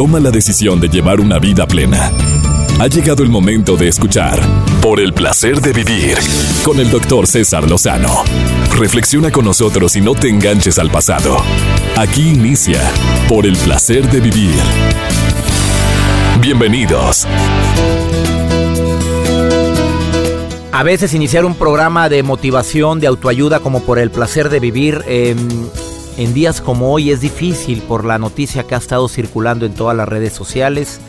toma 0.00 0.18
la 0.18 0.30
decisión 0.30 0.80
de 0.80 0.88
llevar 0.88 1.20
una 1.20 1.38
vida 1.38 1.66
plena. 1.66 2.10
Ha 2.80 2.86
llegado 2.86 3.22
el 3.22 3.28
momento 3.28 3.76
de 3.76 3.88
escuchar 3.88 4.40
Por 4.80 4.98
el 4.98 5.12
placer 5.12 5.60
de 5.60 5.74
vivir 5.74 6.16
con 6.64 6.80
el 6.80 6.90
doctor 6.90 7.26
César 7.26 7.68
Lozano. 7.68 8.24
Reflexiona 8.78 9.30
con 9.30 9.44
nosotros 9.44 9.96
y 9.96 10.00
no 10.00 10.14
te 10.14 10.30
enganches 10.30 10.78
al 10.78 10.90
pasado. 10.90 11.36
Aquí 11.98 12.30
inicia 12.30 12.80
Por 13.28 13.44
el 13.44 13.58
placer 13.58 14.10
de 14.10 14.20
vivir. 14.20 14.54
Bienvenidos. 16.40 17.26
A 20.72 20.82
veces 20.82 21.12
iniciar 21.12 21.44
un 21.44 21.56
programa 21.56 22.08
de 22.08 22.22
motivación, 22.22 23.00
de 23.00 23.06
autoayuda, 23.06 23.60
como 23.60 23.82
por 23.82 23.98
el 23.98 24.10
placer 24.10 24.48
de 24.48 24.60
vivir, 24.60 25.04
em, 25.06 25.36
en 26.20 26.34
días 26.34 26.60
como 26.60 26.92
hoy 26.92 27.10
es 27.10 27.22
difícil 27.22 27.80
por 27.80 28.04
la 28.04 28.18
noticia 28.18 28.64
que 28.64 28.74
ha 28.74 28.78
estado 28.78 29.08
circulando 29.08 29.64
en 29.64 29.72
todas 29.72 29.96
las 29.96 30.06
redes 30.06 30.34
sociales, 30.34 31.00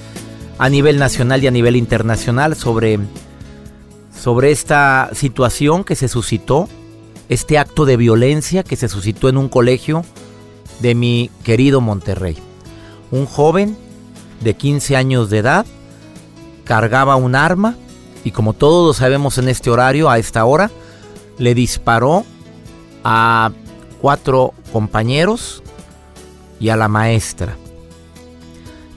a 0.58 0.70
nivel 0.70 0.99
nacional 0.99 1.44
y 1.44 1.48
a 1.48 1.52
nivel 1.52 1.76
internacional, 1.76 2.55
sobre, 2.55 2.98
sobre 4.18 4.52
esta 4.52 5.09
situación 5.12 5.84
que 5.84 5.98
se 5.98 6.08
suscitó, 6.08 6.70
este 7.27 7.58
acto 7.58 7.84
de 7.84 7.98
violencia 7.98 8.63
que 8.63 8.77
se 8.77 8.88
suscitó 8.88 9.27
en 9.27 9.35
un 9.35 9.49
colegio 9.49 10.05
de 10.80 10.95
mi 10.95 11.30
querido 11.43 11.82
Monterrey. 11.82 12.38
Un 13.12 13.26
joven 13.26 13.76
de 14.40 14.54
15 14.54 14.96
años 14.96 15.30
de 15.30 15.40
edad 15.40 15.66
cargaba 16.63 17.18
un 17.18 17.35
arma 17.35 17.76
y 18.23 18.32
como 18.32 18.54
todos 18.54 18.88
lo 18.88 18.93
sabemos 18.93 19.38
en 19.38 19.49
este 19.49 19.71
horario, 19.71 20.09
a 20.09 20.20
esta 20.20 20.46
hora, 20.46 20.71
le 21.38 21.54
disparó 21.54 22.23
a 23.04 23.52
cuatro 24.02 24.54
compañeros 24.71 25.61
y 26.59 26.70
a 26.70 26.75
la 26.75 26.88
maestra. 26.88 27.57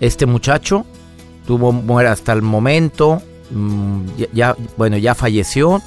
Este 0.00 0.26
muchacho 0.26 0.84
tuvo 1.46 1.72
muerte 1.72 2.10
hasta 2.10 2.32
el 2.32 2.42
momento, 2.42 3.22
mm, 3.50 4.00
ya, 4.32 4.56
bueno, 4.76 4.96
ya 4.96 5.14
falleció, 5.14 5.82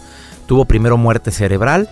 tuvo 0.46 0.66
primero 0.66 0.98
muerte 0.98 1.32
cerebral. 1.32 1.90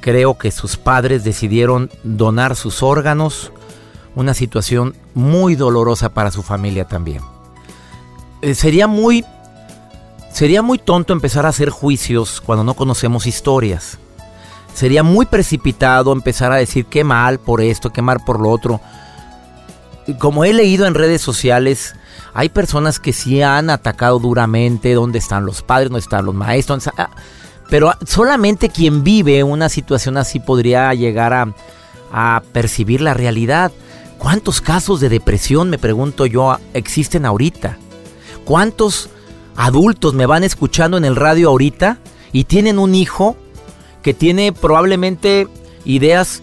Creo 0.00 0.36
que 0.36 0.50
sus 0.50 0.76
padres 0.76 1.24
decidieron 1.24 1.90
donar 2.02 2.56
sus 2.56 2.82
órganos, 2.82 3.52
una 4.14 4.34
situación 4.34 4.94
muy 5.14 5.54
dolorosa 5.54 6.10
para 6.12 6.30
su 6.30 6.42
familia 6.42 6.84
también. 6.86 7.22
Eh, 8.42 8.54
sería 8.54 8.86
muy 8.86 9.24
sería 10.30 10.62
muy 10.62 10.78
tonto 10.78 11.12
empezar 11.12 11.46
a 11.46 11.50
hacer 11.50 11.70
juicios 11.70 12.40
cuando 12.40 12.64
no 12.64 12.74
conocemos 12.74 13.26
historias. 13.26 13.98
Sería 14.74 15.04
muy 15.04 15.24
precipitado 15.24 16.12
empezar 16.12 16.50
a 16.52 16.56
decir 16.56 16.86
qué 16.86 17.04
mal 17.04 17.38
por 17.38 17.60
esto, 17.60 17.90
qué 17.90 18.02
mal 18.02 18.18
por 18.26 18.40
lo 18.40 18.50
otro. 18.50 18.80
Como 20.18 20.44
he 20.44 20.52
leído 20.52 20.86
en 20.86 20.94
redes 20.94 21.22
sociales, 21.22 21.94
hay 22.34 22.48
personas 22.48 22.98
que 22.98 23.12
sí 23.12 23.40
han 23.40 23.70
atacado 23.70 24.18
duramente 24.18 24.92
dónde 24.94 25.20
están 25.20 25.46
los 25.46 25.62
padres, 25.62 25.90
dónde 25.90 26.00
están 26.00 26.26
los 26.26 26.34
maestros. 26.34 26.90
Ah, 26.98 27.10
pero 27.70 27.92
solamente 28.04 28.68
quien 28.68 29.04
vive 29.04 29.44
una 29.44 29.68
situación 29.68 30.16
así 30.16 30.40
podría 30.40 30.92
llegar 30.92 31.32
a, 31.32 31.54
a 32.12 32.42
percibir 32.52 33.00
la 33.00 33.14
realidad. 33.14 33.70
¿Cuántos 34.18 34.60
casos 34.60 35.00
de 35.00 35.08
depresión, 35.08 35.70
me 35.70 35.78
pregunto 35.78 36.26
yo, 36.26 36.58
existen 36.72 37.24
ahorita? 37.26 37.78
¿Cuántos 38.44 39.08
adultos 39.54 40.14
me 40.14 40.26
van 40.26 40.42
escuchando 40.42 40.96
en 40.96 41.04
el 41.04 41.14
radio 41.14 41.50
ahorita 41.50 41.98
y 42.32 42.44
tienen 42.44 42.80
un 42.80 42.96
hijo 42.96 43.36
que 44.04 44.12
tiene 44.12 44.52
probablemente 44.52 45.48
ideas, 45.86 46.42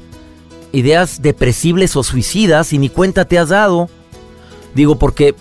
ideas 0.73 1.21
depresibles 1.21 1.95
o 1.95 2.03
suicidas 2.03 2.73
y 2.73 2.79
ni 2.79 2.89
cuenta 2.89 3.23
te 3.23 3.37
has 3.37 3.49
dado. 3.49 3.87
Digo, 4.73 4.97
porque 4.97 5.35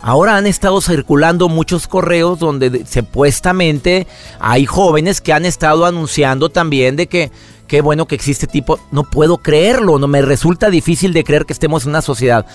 ahora 0.00 0.36
han 0.36 0.46
estado 0.46 0.80
circulando 0.80 1.48
muchos 1.48 1.88
correos 1.88 2.38
donde 2.38 2.86
supuestamente 2.86 4.06
hay 4.38 4.66
jóvenes 4.66 5.20
que 5.20 5.32
han 5.32 5.44
estado 5.44 5.84
anunciando 5.84 6.48
también 6.48 6.94
de 6.94 7.08
que 7.08 7.32
qué 7.66 7.80
bueno 7.80 8.06
que 8.06 8.14
existe 8.14 8.46
tipo, 8.46 8.78
no 8.92 9.02
puedo 9.02 9.38
creerlo, 9.38 9.98
no 9.98 10.06
me 10.06 10.22
resulta 10.22 10.70
difícil 10.70 11.12
de 11.12 11.24
creer 11.24 11.44
que 11.44 11.52
estemos 11.54 11.82
en 11.82 11.90
una 11.90 12.02
sociedad. 12.02 12.46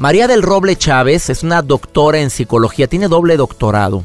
María 0.00 0.26
del 0.26 0.42
Roble 0.42 0.74
Chávez 0.74 1.30
es 1.30 1.44
una 1.44 1.62
doctora 1.62 2.18
en 2.18 2.30
psicología, 2.30 2.88
tiene 2.88 3.06
doble 3.06 3.36
doctorado. 3.36 4.02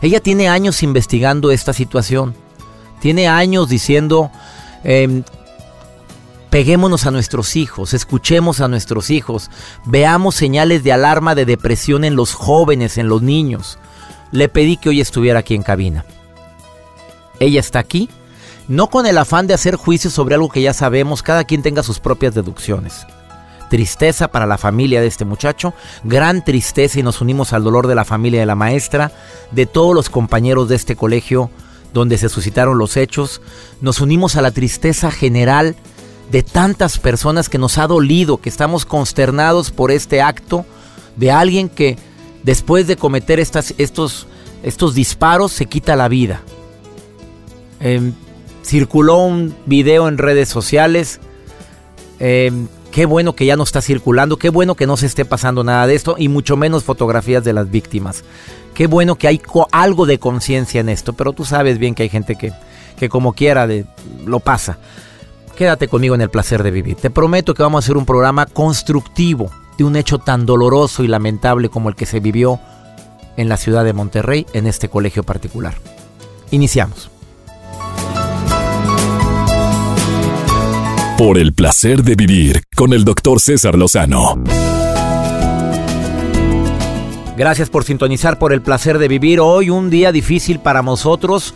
Ella 0.00 0.20
tiene 0.20 0.48
años 0.48 0.82
investigando 0.82 1.50
esta 1.50 1.74
situación. 1.74 2.47
Tiene 3.00 3.28
años 3.28 3.68
diciendo, 3.68 4.30
em, 4.84 5.22
peguémonos 6.50 7.06
a 7.06 7.10
nuestros 7.10 7.56
hijos, 7.56 7.94
escuchemos 7.94 8.60
a 8.60 8.68
nuestros 8.68 9.10
hijos, 9.10 9.50
veamos 9.84 10.34
señales 10.34 10.82
de 10.82 10.92
alarma 10.92 11.34
de 11.34 11.44
depresión 11.44 12.04
en 12.04 12.16
los 12.16 12.34
jóvenes, 12.34 12.98
en 12.98 13.08
los 13.08 13.22
niños. 13.22 13.78
Le 14.32 14.48
pedí 14.48 14.76
que 14.76 14.88
hoy 14.88 15.00
estuviera 15.00 15.40
aquí 15.40 15.54
en 15.54 15.62
cabina. 15.62 16.04
Ella 17.40 17.60
está 17.60 17.78
aquí, 17.78 18.08
no 18.66 18.88
con 18.88 19.06
el 19.06 19.18
afán 19.18 19.46
de 19.46 19.54
hacer 19.54 19.76
juicios 19.76 20.12
sobre 20.12 20.34
algo 20.34 20.48
que 20.48 20.62
ya 20.62 20.74
sabemos, 20.74 21.22
cada 21.22 21.44
quien 21.44 21.62
tenga 21.62 21.82
sus 21.82 22.00
propias 22.00 22.34
deducciones. 22.34 23.06
Tristeza 23.70 24.28
para 24.28 24.46
la 24.46 24.58
familia 24.58 25.00
de 25.00 25.06
este 25.06 25.24
muchacho, 25.26 25.74
gran 26.02 26.42
tristeza 26.44 26.98
y 26.98 27.02
nos 27.02 27.20
unimos 27.20 27.52
al 27.52 27.64
dolor 27.64 27.86
de 27.86 27.94
la 27.94 28.04
familia 28.04 28.40
de 28.40 28.46
la 28.46 28.54
maestra, 28.54 29.12
de 29.50 29.66
todos 29.66 29.94
los 29.94 30.08
compañeros 30.08 30.68
de 30.68 30.76
este 30.76 30.96
colegio 30.96 31.50
donde 31.92 32.18
se 32.18 32.28
suscitaron 32.28 32.78
los 32.78 32.96
hechos, 32.96 33.40
nos 33.80 34.00
unimos 34.00 34.36
a 34.36 34.42
la 34.42 34.50
tristeza 34.50 35.10
general 35.10 35.76
de 36.30 36.42
tantas 36.42 36.98
personas 36.98 37.48
que 37.48 37.58
nos 37.58 37.78
ha 37.78 37.86
dolido, 37.86 38.38
que 38.38 38.48
estamos 38.48 38.84
consternados 38.84 39.70
por 39.70 39.90
este 39.90 40.20
acto 40.20 40.66
de 41.16 41.30
alguien 41.30 41.68
que 41.68 41.96
después 42.42 42.86
de 42.86 42.96
cometer 42.96 43.40
estas, 43.40 43.74
estos, 43.78 44.26
estos 44.62 44.94
disparos 44.94 45.52
se 45.52 45.66
quita 45.66 45.96
la 45.96 46.08
vida. 46.08 46.42
Em, 47.80 48.12
circuló 48.62 49.18
un 49.18 49.54
video 49.66 50.08
en 50.08 50.18
redes 50.18 50.48
sociales. 50.48 51.20
Em, 52.18 52.68
qué 52.92 53.06
bueno 53.06 53.34
que 53.34 53.46
ya 53.46 53.56
no 53.56 53.62
está 53.62 53.80
circulando, 53.80 54.36
qué 54.36 54.50
bueno 54.50 54.74
que 54.74 54.86
no 54.86 54.96
se 54.96 55.06
esté 55.06 55.24
pasando 55.24 55.64
nada 55.64 55.86
de 55.86 55.94
esto 55.94 56.16
y 56.18 56.28
mucho 56.28 56.56
menos 56.56 56.84
fotografías 56.84 57.44
de 57.44 57.52
las 57.52 57.70
víctimas. 57.70 58.24
Qué 58.74 58.86
bueno 58.86 59.16
que 59.16 59.28
hay 59.28 59.42
algo 59.72 60.06
de 60.06 60.18
conciencia 60.18 60.80
en 60.80 60.88
esto, 60.88 61.12
pero 61.12 61.32
tú 61.32 61.44
sabes 61.44 61.78
bien 61.78 61.94
que 61.94 62.04
hay 62.04 62.08
gente 62.08 62.36
que, 62.36 62.52
que 62.98 63.08
como 63.08 63.32
quiera 63.32 63.66
de, 63.66 63.86
lo 64.24 64.40
pasa. 64.40 64.78
Quédate 65.56 65.88
conmigo 65.88 66.14
en 66.14 66.20
el 66.20 66.30
placer 66.30 66.62
de 66.62 66.70
vivir. 66.70 66.94
Te 66.94 67.10
prometo 67.10 67.54
que 67.54 67.64
vamos 67.64 67.82
a 67.82 67.84
hacer 67.84 67.96
un 67.96 68.06
programa 68.06 68.46
constructivo 68.46 69.50
de 69.76 69.84
un 69.84 69.96
hecho 69.96 70.18
tan 70.18 70.46
doloroso 70.46 71.02
y 71.02 71.08
lamentable 71.08 71.68
como 71.68 71.88
el 71.88 71.96
que 71.96 72.06
se 72.06 72.20
vivió 72.20 72.60
en 73.36 73.48
la 73.48 73.56
ciudad 73.56 73.84
de 73.84 73.92
Monterrey, 73.92 74.46
en 74.52 74.66
este 74.66 74.88
colegio 74.88 75.24
particular. 75.24 75.74
Iniciamos. 76.50 77.10
Por 81.18 81.36
el 81.36 81.52
placer 81.52 82.04
de 82.04 82.14
vivir 82.14 82.62
con 82.76 82.92
el 82.92 83.04
doctor 83.04 83.40
César 83.40 83.74
Lozano. 83.74 84.36
Gracias 87.36 87.70
por 87.70 87.82
sintonizar 87.82 88.38
por 88.38 88.52
el 88.52 88.62
placer 88.62 88.98
de 88.98 89.08
vivir 89.08 89.40
hoy, 89.40 89.68
un 89.68 89.90
día 89.90 90.12
difícil 90.12 90.60
para 90.60 90.80
nosotros 90.80 91.54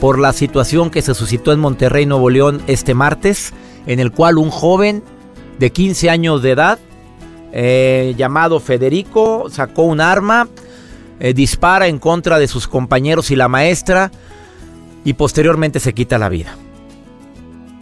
por 0.00 0.18
la 0.18 0.32
situación 0.32 0.88
que 0.88 1.02
se 1.02 1.14
suscitó 1.14 1.52
en 1.52 1.60
Monterrey, 1.60 2.06
Nuevo 2.06 2.30
León 2.30 2.62
este 2.68 2.94
martes, 2.94 3.52
en 3.86 4.00
el 4.00 4.12
cual 4.12 4.38
un 4.38 4.48
joven 4.48 5.02
de 5.58 5.70
15 5.70 6.08
años 6.08 6.40
de 6.40 6.52
edad, 6.52 6.78
eh, 7.52 8.14
llamado 8.16 8.60
Federico, 8.60 9.48
sacó 9.50 9.82
un 9.82 10.00
arma, 10.00 10.48
eh, 11.20 11.34
dispara 11.34 11.86
en 11.86 11.98
contra 11.98 12.38
de 12.38 12.48
sus 12.48 12.66
compañeros 12.66 13.30
y 13.30 13.36
la 13.36 13.48
maestra 13.48 14.10
y 15.04 15.12
posteriormente 15.12 15.80
se 15.80 15.92
quita 15.92 16.16
la 16.16 16.30
vida. 16.30 16.56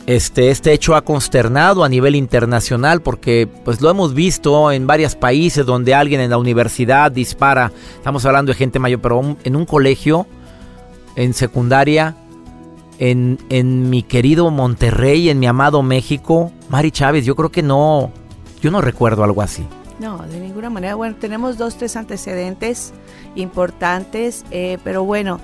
Este, 0.06 0.50
este 0.50 0.72
hecho 0.72 0.96
ha 0.96 1.02
consternado 1.02 1.84
a 1.84 1.88
nivel 1.88 2.16
internacional 2.16 3.00
porque 3.00 3.48
pues 3.64 3.80
lo 3.80 3.90
hemos 3.90 4.14
visto 4.14 4.72
en 4.72 4.86
varios 4.86 5.14
países 5.14 5.64
donde 5.64 5.94
alguien 5.94 6.20
en 6.20 6.30
la 6.30 6.38
universidad 6.38 7.12
dispara, 7.12 7.70
estamos 7.94 8.24
hablando 8.24 8.50
de 8.50 8.58
gente 8.58 8.78
mayor, 8.78 9.00
pero 9.00 9.36
en 9.44 9.56
un 9.56 9.66
colegio, 9.66 10.26
en 11.16 11.32
secundaria, 11.34 12.16
en, 12.98 13.38
en 13.50 13.88
mi 13.88 14.02
querido 14.02 14.50
Monterrey, 14.50 15.30
en 15.30 15.38
mi 15.38 15.46
amado 15.46 15.82
México, 15.82 16.50
Mari 16.68 16.90
Chávez, 16.90 17.24
yo 17.24 17.36
creo 17.36 17.50
que 17.50 17.62
no, 17.62 18.10
yo 18.60 18.70
no 18.70 18.80
recuerdo 18.80 19.22
algo 19.22 19.42
así. 19.42 19.64
No, 20.00 20.18
de 20.26 20.40
ninguna 20.40 20.70
manera. 20.70 20.94
Bueno, 20.94 21.16
tenemos 21.20 21.58
dos, 21.58 21.76
tres 21.76 21.94
antecedentes 21.94 22.92
importantes, 23.36 24.46
eh, 24.50 24.78
pero 24.82 25.04
bueno, 25.04 25.40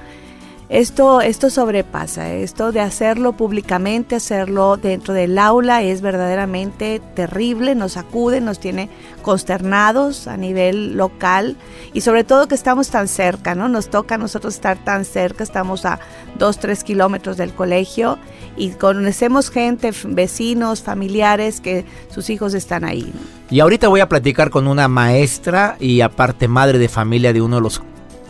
esto, 0.69 1.21
esto 1.21 1.49
sobrepasa, 1.49 2.33
esto 2.33 2.73
de 2.73 2.81
hacerlo 2.81 3.35
públicamente, 3.35 4.17
hacerlo 4.17 4.77
dentro 4.77 5.15
del 5.15 5.39
aula 5.39 5.83
es 5.83 6.01
verdaderamente 6.01 7.01
terrible, 7.15 7.77
nos 7.77 7.97
acude, 7.97 8.41
nos 8.41 8.59
tiene 8.59 8.91
consternados 9.23 10.27
a 10.27 10.37
nivel 10.37 10.97
local 10.97 11.57
y 11.93 12.01
sobre 12.01 12.25
todo 12.25 12.49
que 12.49 12.57
estamos 12.57 12.91
tan 12.91 13.07
cerca, 13.07 13.55
¿no? 13.55 13.69
Nos 13.69 13.91
toca 13.91 14.17
a 14.17 14.19
nosotros 14.19 14.55
estar 14.55 14.77
tan 14.77 15.05
cerca, 15.05 15.45
estamos 15.45 15.85
a 15.85 16.01
dos, 16.37 16.59
tres 16.59 16.83
kilómetros 16.83 17.37
del 17.37 17.53
colegio 17.53 18.19
y 18.57 18.71
conocemos 18.71 19.51
gente, 19.51 19.93
vecinos, 20.05 20.83
familiares 20.83 21.61
que 21.61 21.85
sus 22.11 22.29
hijos 22.29 22.55
están 22.55 22.85
ahí. 22.85 23.13
Y 23.51 23.61
ahorita 23.61 23.87
voy 23.87 24.01
a 24.01 24.09
platicar 24.09 24.51
con 24.51 24.67
una 24.67 24.89
maestra 24.89 25.77
y 25.79 26.01
aparte 26.01 26.49
madre 26.49 26.79
de 26.79 26.89
familia 26.89 27.33
de 27.33 27.41
uno 27.41 27.57
de 27.57 27.63
los 27.63 27.79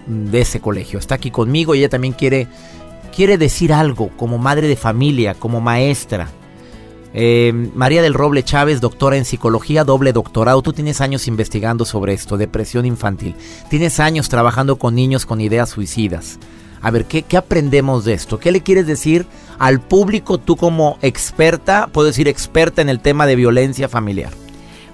de 0.07 0.41
ese 0.41 0.61
colegio. 0.61 0.99
Está 0.99 1.17
aquí 1.17 1.31
conmigo 1.31 1.75
y 1.75 1.79
ella 1.79 1.89
también 1.89 2.13
quiere 2.13 2.49
quiere 3.15 3.39
decir 3.39 3.73
algo 3.73 4.11
como 4.17 4.37
madre 4.37 4.69
de 4.69 4.77
familia, 4.77 5.35
como 5.35 5.61
maestra. 5.61 6.29
Eh, 7.15 7.71
María 7.75 8.03
del 8.03 8.13
Roble 8.13 8.43
Chávez, 8.43 8.83
doctora 8.83 9.17
en 9.17 9.25
psicología, 9.25 9.85
doble 9.85 10.13
doctorado. 10.13 10.61
Tú 10.61 10.75
tienes 10.75 11.01
años 11.01 11.27
investigando 11.27 11.87
sobre 11.87 12.13
esto, 12.13 12.37
depresión 12.37 12.85
infantil. 12.85 13.35
Tienes 13.71 14.01
años 14.01 14.29
trabajando 14.29 14.77
con 14.77 14.95
niños 14.95 15.25
con 15.25 15.41
ideas 15.41 15.71
suicidas. 15.71 16.39
A 16.83 16.91
ver, 16.91 17.07
¿qué, 17.07 17.23
¿qué, 17.23 17.39
aprendemos 17.39 18.05
de 18.05 18.13
esto? 18.13 18.39
¿Qué 18.39 18.53
le 18.53 18.63
quieres 18.63 18.87
decir 18.87 19.27
al 19.59 19.81
público 19.81 20.37
tú 20.37 20.57
como 20.57 20.99
experta, 21.01 21.89
puedo 21.91 22.09
decir 22.09 22.29
experta 22.29 22.83
en 22.83 22.91
el 22.91 23.01
tema 23.01 23.27
de 23.27 23.37
violencia 23.37 23.89
familiar? 23.89 24.31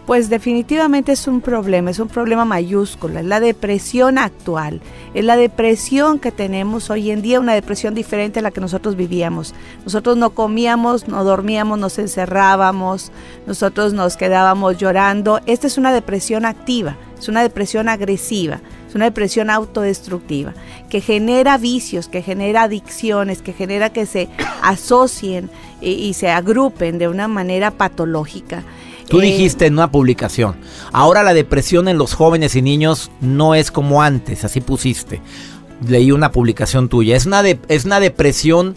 Pues 0.07 0.29
definitivamente 0.29 1.13
es 1.13 1.29
un 1.29 1.41
problema, 1.41 1.91
es 1.91 2.01
un 2.01 2.09
problema 2.09 2.45
mayúsculo, 2.45 3.21
es 3.21 3.25
la 3.25 3.39
depresión 3.39 4.19
actual, 4.19 4.81
es 5.15 5.25
la 5.25 5.37
depresión 5.37 6.19
que 6.19 6.33
tenemos 6.33 6.91
hoy 6.91 7.13
en 7.13 7.23
día, 7.23 7.39
una 7.39 7.55
depresión 7.55 7.95
diferente 7.95 8.41
a 8.41 8.43
la 8.43 8.51
que 8.51 8.61
nosotros 8.61 8.97
vivíamos. 8.97 9.55
Nosotros 9.85 10.17
no 10.17 10.31
comíamos, 10.31 11.07
no 11.07 11.23
dormíamos, 11.23 11.79
nos 11.79 12.01
encerrábamos, 12.01 13.13
nosotros 13.47 13.93
nos 13.93 14.17
quedábamos 14.17 14.77
llorando. 14.77 15.39
Esta 15.47 15.69
es 15.69 15.79
una 15.79 15.93
depresión 15.93 16.47
activa, 16.47 16.97
es 17.17 17.29
una 17.29 17.43
depresión 17.43 17.89
agresiva, 17.89 18.61
es 18.89 18.97
una 18.97 19.05
depresión 19.05 19.51
autodestructiva, 19.51 20.53
que 20.91 21.01
genera 21.01 21.59
vicios, 21.59 22.09
que 22.09 22.23
genera 22.23 22.65
adicciones, 22.65 23.41
que 23.41 23.53
genera 23.53 23.91
que 23.91 24.07
se 24.07 24.29
asocien 24.63 25.49
y 25.81 26.13
se 26.15 26.29
agrupen 26.29 26.99
de 26.99 27.07
una 27.07 27.29
manera 27.29 27.71
patológica. 27.71 28.65
Tú 29.09 29.21
eh, 29.21 29.27
dijiste 29.27 29.67
en 29.67 29.75
una 29.75 29.91
publicación, 29.91 30.57
ahora 30.93 31.23
la 31.23 31.35
depresión 31.35 31.89
en 31.89 31.99
los 31.99 32.15
jóvenes 32.15 32.57
y 32.57 32.63
niños 32.63 33.11
no 33.21 33.55
es 33.55 33.71
como 33.71 34.03
antes, 34.03 34.45
así 34.45 34.61
pusiste. 34.61 35.21
Leí 35.87 36.13
una 36.13 36.31
publicación 36.31 36.89
tuya. 36.89 37.17
Es 37.17 37.27
una, 37.27 37.43
de, 37.43 37.59
es 37.69 37.85
una 37.85 37.99
depresión 37.99 38.75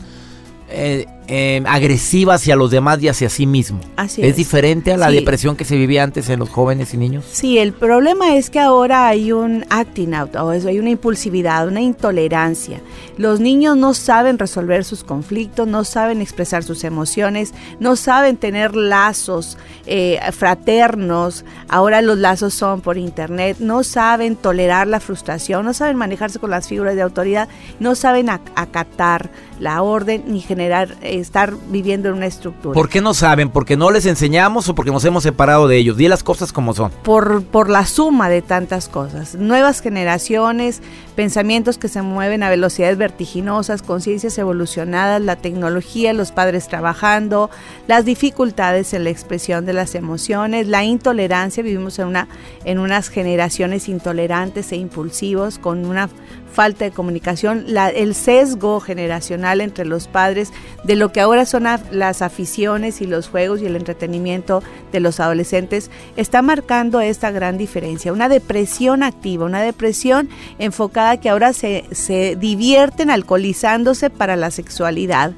eh, 0.70 1.06
eh, 1.28 1.64
agresiva 1.66 2.36
hacia 2.36 2.56
los 2.56 2.72
demás 2.72 3.02
y 3.02 3.08
hacia 3.08 3.30
sí 3.30 3.46
mismo. 3.46 3.80
Así 3.96 4.22
es. 4.22 4.36
diferente 4.36 4.94
a 4.94 4.98
la 4.98 5.10
depresión 5.10 5.56
que 5.56 5.66
se 5.66 5.76
vivía 5.76 6.04
antes 6.04 6.30
en 6.30 6.40
los 6.40 6.50
jóvenes 6.50 6.94
y 6.94 6.98
niños? 6.98 7.26
Sí, 7.32 7.58
el 7.58 7.74
problema 7.74 8.36
es 8.36 8.50
que 8.50 8.60
ahora 8.60 9.08
hay 9.08 9.32
un 9.32 9.66
acting 9.70 10.14
out, 10.14 10.36
o 10.36 10.50
hay 10.50 10.80
una 10.80 10.90
impulsividad, 10.90 11.68
una 11.68 11.82
intolerancia. 11.82 12.82
Los 13.18 13.40
niños 13.40 13.78
no 13.78 13.94
saben 13.94 14.38
resolver 14.38 14.84
sus 14.84 15.04
conflictos, 15.04 15.68
no 15.68 15.84
saben 15.84 16.22
expresar 16.22 16.64
sus 16.64 16.84
emociones, 16.84 17.54
no 17.80 17.96
saben 17.96 18.38
tener 18.38 18.76
lazos 18.76 19.58
eh, 19.86 20.20
fraternos. 20.32 21.46
Ahora 21.68 22.02
los 22.02 22.18
lazos 22.18 22.54
son 22.54 22.82
por 22.82 22.98
internet, 22.98 23.58
no 23.60 23.84
saben 23.84 24.36
tolerar 24.36 24.88
la 24.88 25.00
frustración, 25.00 25.66
no 25.66 25.74
saben 25.74 25.98
manejarse 25.98 26.40
con 26.40 26.50
las 26.50 26.68
figuras 26.68 26.96
de 26.96 27.02
autoridad, 27.02 27.48
no 27.80 27.96
saben 27.96 28.30
acatar 28.30 29.30
la 29.60 29.82
orden 29.82 30.24
ni 30.28 30.42
generar 30.42 30.96
estar 31.20 31.54
viviendo 31.70 32.10
en 32.10 32.16
una 32.16 32.26
estructura. 32.26 32.74
¿Por 32.74 32.90
qué 32.90 33.02
no 33.02 33.14
saben? 33.14 33.50
¿Porque 33.50 33.78
no 33.78 33.92
les 33.92 34.06
enseñamos 34.06 34.70
o 34.70 34.76
porque 34.76 34.92
nos 34.92 35.06
hemos 35.06 35.24
separado 35.24 35.68
de 35.68 35.78
ellos? 35.78 35.98
Di 35.98 36.08
las 36.08 36.24
cosas 36.24 36.54
como 36.54 36.74
son. 36.74 36.92
Por, 37.04 37.44
por 37.44 37.70
la 37.70 37.86
suma 37.86 38.30
de 38.30 38.42
tantas 38.42 38.90
cosas. 38.90 39.36
Nuevas 39.36 39.82
generaciones, 39.82 40.82
pensamientos 41.16 41.78
que 41.78 41.88
se 41.88 42.02
mueven 42.02 42.44
a 42.44 42.50
velocidades 42.50 42.98
vertiginosas, 42.98 43.82
conciencias 43.82 44.38
evolucionadas, 44.38 45.22
la 45.22 45.36
tecnología, 45.36 46.14
los 46.14 46.32
padres 46.32 46.68
trabajando, 46.68 47.50
las 47.88 48.06
dificultades 48.06 48.94
en 48.94 49.04
la 49.04 49.10
expresión 49.10 49.66
de 49.66 49.74
las 49.74 49.96
emociones, 49.96 50.68
la 50.68 50.84
intolerancia. 50.84 51.64
Vivimos 51.64 52.00
en, 52.00 52.08
una, 52.08 52.28
en 52.64 52.80
unas 52.80 53.10
generaciones 53.10 53.90
intolerantes 53.90 54.72
e 54.72 54.76
impulsivos 54.76 55.60
con 55.60 55.86
una 55.86 56.10
falta 56.56 56.86
de 56.86 56.92
comunicación, 56.92 57.66
el 57.68 58.16
sesgo 58.16 58.80
generacional 58.80 59.60
entre 59.60 59.84
los 59.84 60.08
padres 60.08 60.54
de 60.86 60.96
lo 60.96 61.12
que 61.12 61.20
ahora 61.20 61.46
son 61.46 61.66
las 61.92 62.22
aficiones 62.22 63.02
y 63.02 63.06
los 63.08 63.28
juegos 63.28 63.62
y 63.62 63.66
el 63.66 63.76
entretenimiento 63.76 64.64
de 64.94 65.02
los 65.02 65.20
adolescentes, 65.20 65.92
está 66.16 66.42
marcando 66.42 67.02
esta 67.02 67.30
gran 67.30 67.58
diferencia. 67.58 68.14
Una 68.14 68.30
depresión 68.30 69.04
activa, 69.04 69.46
una 69.46 69.62
depresión 69.62 70.30
enfocada 70.58 71.20
que 71.20 71.30
ahora 71.30 71.52
se, 71.52 71.84
se 71.92 72.38
divierten 72.38 73.12
alcoholizándose 73.12 74.10
para 74.10 74.38
la 74.38 74.50
sexualidad 74.50 75.34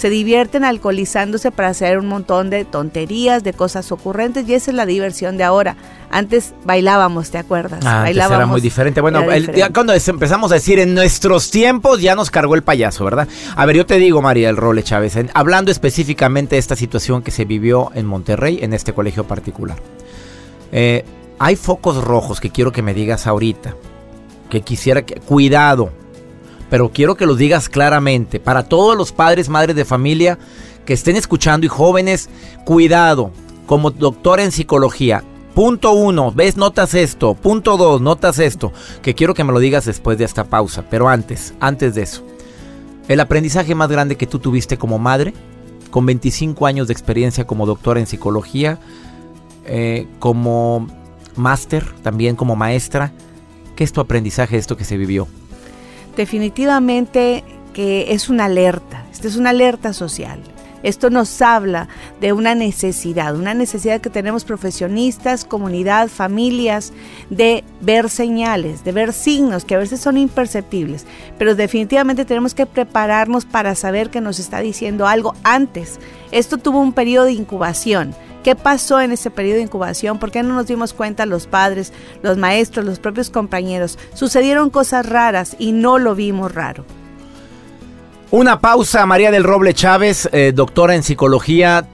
se 0.00 0.08
divierten 0.08 0.64
alcoholizándose 0.64 1.50
para 1.50 1.68
hacer 1.68 1.98
un 1.98 2.06
montón 2.06 2.48
de 2.48 2.64
tonterías, 2.64 3.44
de 3.44 3.52
cosas 3.52 3.92
ocurrentes 3.92 4.48
y 4.48 4.54
esa 4.54 4.70
es 4.70 4.74
la 4.74 4.86
diversión 4.86 5.36
de 5.36 5.44
ahora. 5.44 5.76
Antes 6.10 6.54
bailábamos, 6.64 7.30
¿te 7.30 7.36
acuerdas? 7.36 7.84
Ah, 7.84 8.00
bailábamos. 8.00 8.38
era 8.38 8.46
muy 8.46 8.62
diferente. 8.62 9.02
Bueno, 9.02 9.22
cuando 9.74 9.92
empezamos 9.92 10.52
a 10.52 10.54
decir 10.54 10.78
en 10.78 10.94
nuestros 10.94 11.50
tiempos 11.50 12.00
ya 12.00 12.14
nos 12.14 12.30
cargó 12.30 12.54
el 12.54 12.62
payaso, 12.62 13.04
¿verdad? 13.04 13.28
A 13.54 13.66
ver, 13.66 13.76
yo 13.76 13.84
te 13.84 13.98
digo, 13.98 14.22
María 14.22 14.46
del 14.46 14.56
Role 14.56 14.82
Chávez, 14.82 15.18
hablando 15.34 15.70
específicamente 15.70 16.56
de 16.56 16.60
esta 16.60 16.76
situación 16.76 17.20
que 17.20 17.30
se 17.30 17.44
vivió 17.44 17.90
en 17.94 18.06
Monterrey, 18.06 18.60
en 18.62 18.72
este 18.72 18.94
colegio 18.94 19.24
particular. 19.24 19.76
Eh, 20.72 21.04
hay 21.38 21.56
focos 21.56 22.02
rojos 22.02 22.40
que 22.40 22.48
quiero 22.48 22.72
que 22.72 22.80
me 22.80 22.94
digas 22.94 23.26
ahorita. 23.26 23.74
Que 24.48 24.62
quisiera 24.62 25.02
que. 25.02 25.16
Cuidado 25.16 25.92
pero 26.70 26.90
quiero 26.92 27.16
que 27.16 27.26
lo 27.26 27.34
digas 27.34 27.68
claramente. 27.68 28.40
Para 28.40 28.62
todos 28.62 28.96
los 28.96 29.12
padres, 29.12 29.48
madres 29.48 29.76
de 29.76 29.84
familia 29.84 30.38
que 30.86 30.94
estén 30.94 31.16
escuchando 31.16 31.66
y 31.66 31.68
jóvenes, 31.68 32.30
cuidado. 32.64 33.32
Como 33.66 33.90
doctor 33.90 34.40
en 34.40 34.50
psicología, 34.50 35.22
Punto 35.54 35.92
uno, 35.92 36.32
ves, 36.32 36.56
notas 36.56 36.94
esto. 36.94 37.34
Punto 37.34 37.76
dos, 37.76 38.00
notas 38.00 38.38
esto. 38.38 38.72
Que 39.02 39.14
quiero 39.14 39.34
que 39.34 39.44
me 39.44 39.52
lo 39.52 39.58
digas 39.58 39.84
después 39.84 40.16
de 40.16 40.24
esta 40.24 40.44
pausa. 40.44 40.84
Pero 40.88 41.08
antes, 41.08 41.54
antes 41.60 41.94
de 41.94 42.02
eso. 42.02 42.24
El 43.08 43.20
aprendizaje 43.20 43.74
más 43.74 43.90
grande 43.90 44.16
que 44.16 44.26
tú 44.26 44.38
tuviste 44.38 44.78
como 44.78 44.98
madre, 44.98 45.34
con 45.90 46.06
25 46.06 46.66
años 46.66 46.86
de 46.86 46.92
experiencia 46.92 47.46
como 47.46 47.66
doctora 47.66 47.98
en 47.98 48.06
psicología, 48.06 48.78
eh, 49.66 50.06
como 50.20 50.86
máster, 51.34 51.84
también 52.02 52.36
como 52.36 52.54
maestra. 52.54 53.12
¿Qué 53.74 53.82
es 53.82 53.92
tu 53.92 54.00
aprendizaje 54.00 54.56
esto 54.56 54.76
que 54.76 54.84
se 54.84 54.96
vivió? 54.96 55.26
Definitivamente 56.16 57.44
que 57.72 58.12
es 58.12 58.28
una 58.28 58.46
alerta, 58.46 59.04
esta 59.12 59.28
es 59.28 59.36
una 59.36 59.50
alerta 59.50 59.92
social. 59.92 60.40
Esto 60.82 61.10
nos 61.10 61.42
habla 61.42 61.88
de 62.20 62.32
una 62.32 62.54
necesidad, 62.54 63.36
una 63.36 63.52
necesidad 63.52 64.00
que 64.00 64.08
tenemos 64.08 64.44
profesionistas, 64.44 65.44
comunidad, 65.44 66.08
familias, 66.08 66.94
de 67.28 67.64
ver 67.82 68.08
señales, 68.08 68.82
de 68.82 68.92
ver 68.92 69.12
signos 69.12 69.66
que 69.66 69.74
a 69.74 69.78
veces 69.78 70.00
son 70.00 70.16
imperceptibles, 70.16 71.04
pero 71.38 71.54
definitivamente 71.54 72.24
tenemos 72.24 72.54
que 72.54 72.64
prepararnos 72.64 73.44
para 73.44 73.74
saber 73.74 74.08
que 74.08 74.22
nos 74.22 74.38
está 74.38 74.60
diciendo 74.60 75.06
algo 75.06 75.34
antes. 75.42 75.98
Esto 76.32 76.56
tuvo 76.56 76.80
un 76.80 76.94
periodo 76.94 77.26
de 77.26 77.32
incubación 77.32 78.14
¿Qué 78.42 78.56
pasó 78.56 79.00
en 79.00 79.12
ese 79.12 79.30
periodo 79.30 79.56
de 79.56 79.62
incubación? 79.62 80.18
¿Por 80.18 80.30
qué 80.30 80.42
no 80.42 80.54
nos 80.54 80.66
dimos 80.66 80.94
cuenta 80.94 81.26
los 81.26 81.46
padres, 81.46 81.92
los 82.22 82.38
maestros, 82.38 82.86
los 82.86 82.98
propios 82.98 83.28
compañeros? 83.28 83.98
Sucedieron 84.14 84.70
cosas 84.70 85.06
raras 85.06 85.56
y 85.58 85.72
no 85.72 85.98
lo 85.98 86.14
vimos 86.14 86.54
raro. 86.54 86.84
Una 88.30 88.60
pausa, 88.60 89.04
María 89.06 89.30
del 89.30 89.44
Roble 89.44 89.74
Chávez, 89.74 90.28
eh, 90.32 90.52
doctora 90.54 90.94
en 90.94 91.02
psicología, 91.02 91.86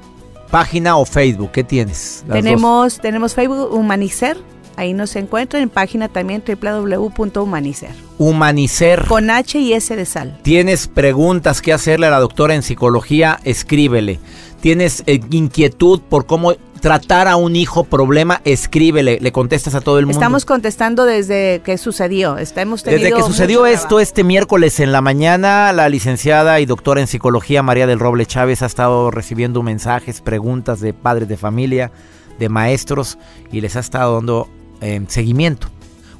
página 0.50 0.96
o 0.96 1.04
Facebook, 1.04 1.50
¿qué 1.50 1.64
tienes? 1.64 2.24
tenemos, 2.30 3.00
tenemos 3.00 3.34
Facebook 3.34 3.72
Humanicer, 3.72 4.36
ahí 4.76 4.94
nos 4.94 5.16
encuentran 5.16 5.62
en 5.62 5.68
página 5.68 6.08
también 6.08 6.42
www.humanicer. 6.46 7.90
Humanicer. 8.18 9.04
Con 9.06 9.30
H 9.30 9.58
y 9.58 9.72
S 9.72 9.94
de 9.94 10.04
sal. 10.06 10.38
¿Tienes 10.42 10.88
preguntas 10.88 11.60
que 11.60 11.72
hacerle 11.72 12.06
a 12.06 12.10
la 12.10 12.20
doctora 12.20 12.54
en 12.54 12.62
psicología? 12.62 13.40
Escríbele 13.44 14.20
tienes 14.60 15.04
eh, 15.06 15.20
inquietud 15.30 16.00
por 16.00 16.26
cómo 16.26 16.54
tratar 16.80 17.28
a 17.28 17.36
un 17.36 17.56
hijo 17.56 17.84
problema, 17.84 18.40
escríbele, 18.44 19.18
le 19.20 19.32
contestas 19.32 19.74
a 19.74 19.80
todo 19.80 19.98
el 19.98 20.06
mundo. 20.06 20.18
Estamos 20.18 20.44
contestando 20.44 21.04
desde 21.04 21.60
que 21.64 21.78
sucedió. 21.78 22.36
Estamos 22.36 22.84
desde 22.84 23.12
que 23.12 23.22
sucedió 23.22 23.66
esto 23.66 24.00
este 24.00 24.24
miércoles 24.24 24.80
en 24.80 24.92
la 24.92 25.00
mañana, 25.00 25.72
la 25.72 25.88
licenciada 25.88 26.60
y 26.60 26.66
doctora 26.66 27.00
en 27.00 27.06
psicología 27.06 27.62
María 27.62 27.86
del 27.86 27.98
Roble 27.98 28.26
Chávez 28.26 28.62
ha 28.62 28.66
estado 28.66 29.10
recibiendo 29.10 29.62
mensajes, 29.62 30.20
preguntas 30.20 30.80
de 30.80 30.92
padres 30.92 31.28
de 31.28 31.36
familia, 31.36 31.92
de 32.38 32.48
maestros 32.48 33.18
y 33.50 33.60
les 33.60 33.76
ha 33.76 33.80
estado 33.80 34.16
dando 34.16 34.48
eh, 34.80 35.00
seguimiento. 35.08 35.68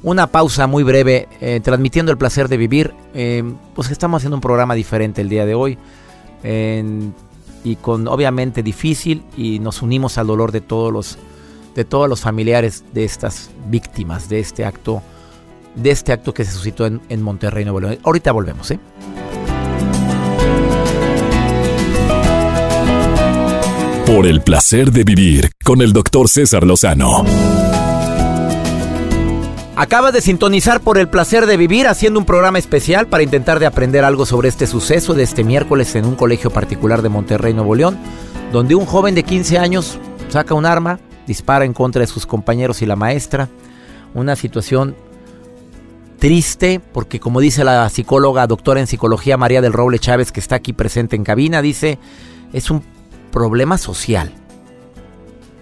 Una 0.03 0.27
pausa 0.27 0.67
muy 0.67 0.83
breve, 0.83 1.27
eh, 1.41 1.59
transmitiendo 1.63 2.11
el 2.11 2.17
placer 2.17 2.47
de 2.47 2.57
vivir. 2.57 2.93
pues 3.75 3.89
estamos 3.89 4.19
haciendo 4.19 4.35
un 4.37 4.41
programa 4.41 4.75
diferente 4.75 5.21
el 5.21 5.29
día 5.29 5.45
de 5.45 5.55
hoy. 5.55 5.77
Y 7.63 7.75
con 7.77 8.07
obviamente 8.07 8.63
difícil 8.63 9.23
y 9.35 9.59
nos 9.59 9.81
unimos 9.81 10.17
al 10.17 10.27
dolor 10.27 10.51
de 10.51 10.61
todos 10.61 10.93
los 10.93 11.17
de 11.75 11.85
todos 11.85 12.09
los 12.09 12.21
familiares 12.21 12.83
de 12.93 13.03
estas 13.03 13.51
víctimas 13.69 14.29
de 14.29 14.39
este 14.39 14.65
acto 14.65 15.03
de 15.75 15.91
este 15.91 16.11
acto 16.11 16.33
que 16.33 16.43
se 16.43 16.51
suscitó 16.51 16.85
en, 16.85 17.01
en 17.09 17.21
Monterrey 17.21 17.63
Nuevo 17.63 17.79
León. 17.79 17.99
Ahorita 18.03 18.31
volvemos, 18.31 18.71
¿eh? 18.71 18.79
Por 24.07 24.25
el 24.25 24.41
placer 24.41 24.91
de 24.91 25.03
vivir 25.03 25.51
con 25.63 25.81
el 25.81 25.93
doctor 25.93 26.29
César 26.29 26.63
Lozano. 26.65 27.25
Acabas 29.79 30.11
de 30.11 30.21
sintonizar 30.21 30.81
por 30.81 30.97
el 30.97 31.07
placer 31.07 31.45
de 31.45 31.55
vivir 31.55 31.87
haciendo 31.87 32.19
un 32.19 32.25
programa 32.25 32.57
especial 32.57 33.05
para 33.05 33.21
intentar 33.21 33.59
de 33.59 33.67
aprender 33.67 34.03
algo 34.03 34.25
sobre 34.25 34.49
este 34.49 34.65
suceso 34.65 35.13
de 35.13 35.21
este 35.21 35.43
miércoles 35.43 35.93
en 35.93 36.05
un 36.05 36.15
colegio 36.15 36.49
particular 36.49 37.03
de 37.03 37.09
Monterrey, 37.09 37.53
Nuevo 37.53 37.75
León, 37.75 37.95
donde 38.51 38.73
un 38.73 38.87
joven 38.87 39.13
de 39.13 39.21
15 39.21 39.59
años 39.59 39.99
saca 40.29 40.55
un 40.55 40.65
arma, 40.65 40.99
dispara 41.27 41.63
en 41.63 41.73
contra 41.73 41.99
de 41.99 42.07
sus 42.07 42.25
compañeros 42.25 42.81
y 42.81 42.87
la 42.87 42.95
maestra. 42.95 43.49
Una 44.15 44.35
situación 44.35 44.95
triste 46.17 46.81
porque 46.91 47.19
como 47.19 47.39
dice 47.39 47.63
la 47.63 47.87
psicóloga, 47.91 48.47
doctora 48.47 48.79
en 48.79 48.87
psicología 48.87 49.37
María 49.37 49.61
del 49.61 49.73
Roble 49.73 49.99
Chávez, 49.99 50.31
que 50.31 50.39
está 50.39 50.55
aquí 50.55 50.73
presente 50.73 51.15
en 51.15 51.23
cabina, 51.23 51.61
dice, 51.61 51.99
es 52.51 52.71
un 52.71 52.81
problema 53.31 53.77
social. 53.77 54.33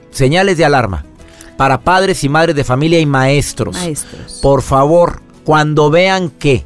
Señales 0.09 0.57
de 0.57 0.63
alarma 0.63 1.03
para 1.57 1.81
padres 1.81 2.23
y 2.23 2.29
madres 2.29 2.55
de 2.55 2.63
familia 2.63 2.99
y 2.99 3.05
maestros. 3.05 3.75
Maestros. 3.75 4.39
Por 4.41 4.61
favor, 4.61 5.21
cuando 5.43 5.89
vean 5.89 6.29
que 6.29 6.65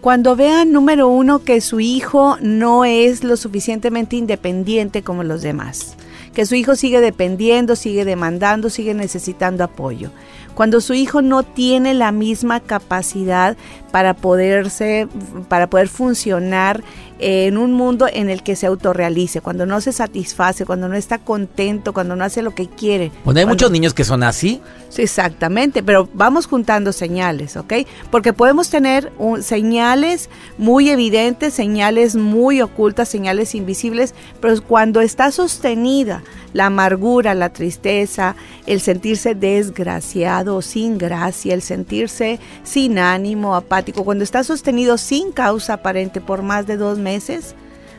Cuando 0.00 0.36
vean, 0.36 0.72
número 0.72 1.08
uno, 1.08 1.44
que 1.44 1.60
su 1.60 1.80
hijo 1.80 2.36
no 2.40 2.84
es 2.84 3.24
lo 3.24 3.36
suficientemente 3.36 4.16
independiente 4.16 5.02
como 5.02 5.22
los 5.22 5.40
demás. 5.40 5.94
Que 6.34 6.44
su 6.46 6.56
hijo 6.56 6.76
sigue 6.76 7.00
dependiendo, 7.00 7.74
sigue 7.76 8.04
demandando, 8.04 8.68
sigue 8.68 8.92
necesitando 8.92 9.64
apoyo. 9.64 10.10
Cuando 10.54 10.80
su 10.80 10.94
hijo 10.94 11.22
no 11.22 11.42
tiene 11.42 11.94
la 11.94 12.12
misma 12.12 12.60
capacidad 12.60 13.56
para 13.90 14.14
poderse, 14.14 15.08
para 15.48 15.68
poder 15.68 15.88
funcionar 15.88 16.82
en 17.20 17.56
un 17.58 17.72
mundo 17.72 18.06
en 18.12 18.28
el 18.28 18.42
que 18.42 18.56
se 18.56 18.66
autorrealice, 18.66 19.40
cuando 19.40 19.66
no 19.66 19.80
se 19.80 19.92
satisface, 19.92 20.66
cuando 20.66 20.88
no 20.88 20.96
está 20.96 21.18
contento, 21.18 21.92
cuando 21.92 22.16
no 22.16 22.24
hace 22.24 22.42
lo 22.42 22.54
que 22.56 22.66
quiere. 22.68 23.12
Bueno, 23.24 23.38
hay 23.38 23.44
Cuando- 23.44 23.48
muchos 23.50 23.70
niños 23.70 23.94
que 23.94 24.02
son 24.04 24.24
así. 24.24 24.60
Sí, 24.88 25.02
exactamente, 25.02 25.82
pero 25.84 26.08
vamos 26.12 26.46
juntando 26.46 26.92
señales, 26.92 27.56
¿ok? 27.56 27.72
Porque 28.10 28.32
podemos 28.32 28.68
tener 28.68 29.12
un- 29.18 29.42
señales 29.44 30.28
muy 30.58 30.90
evidentes, 30.90 31.54
señales 31.54 32.16
muy 32.16 32.60
ocultas, 32.60 33.08
señales 33.08 33.54
invisibles, 33.54 34.12
pero 34.40 34.60
cuando 34.62 35.00
está 35.00 35.30
sostenida 35.30 36.22
la 36.52 36.66
amargura, 36.66 37.34
la 37.34 37.48
tristeza, 37.50 38.34
el 38.66 38.80
sentirse 38.80 39.34
desgraciado, 39.34 40.43
sin 40.62 40.98
gracia, 40.98 41.54
el 41.54 41.62
sentirse 41.62 42.38
sin 42.62 42.98
ánimo, 42.98 43.54
apático, 43.54 44.04
cuando 44.04 44.24
está 44.24 44.44
sostenido 44.44 44.98
sin 44.98 45.32
causa 45.32 45.74
aparente 45.74 46.20
por 46.20 46.42
más 46.42 46.66
de 46.66 46.76
dos 46.76 46.98
meses, 46.98 47.54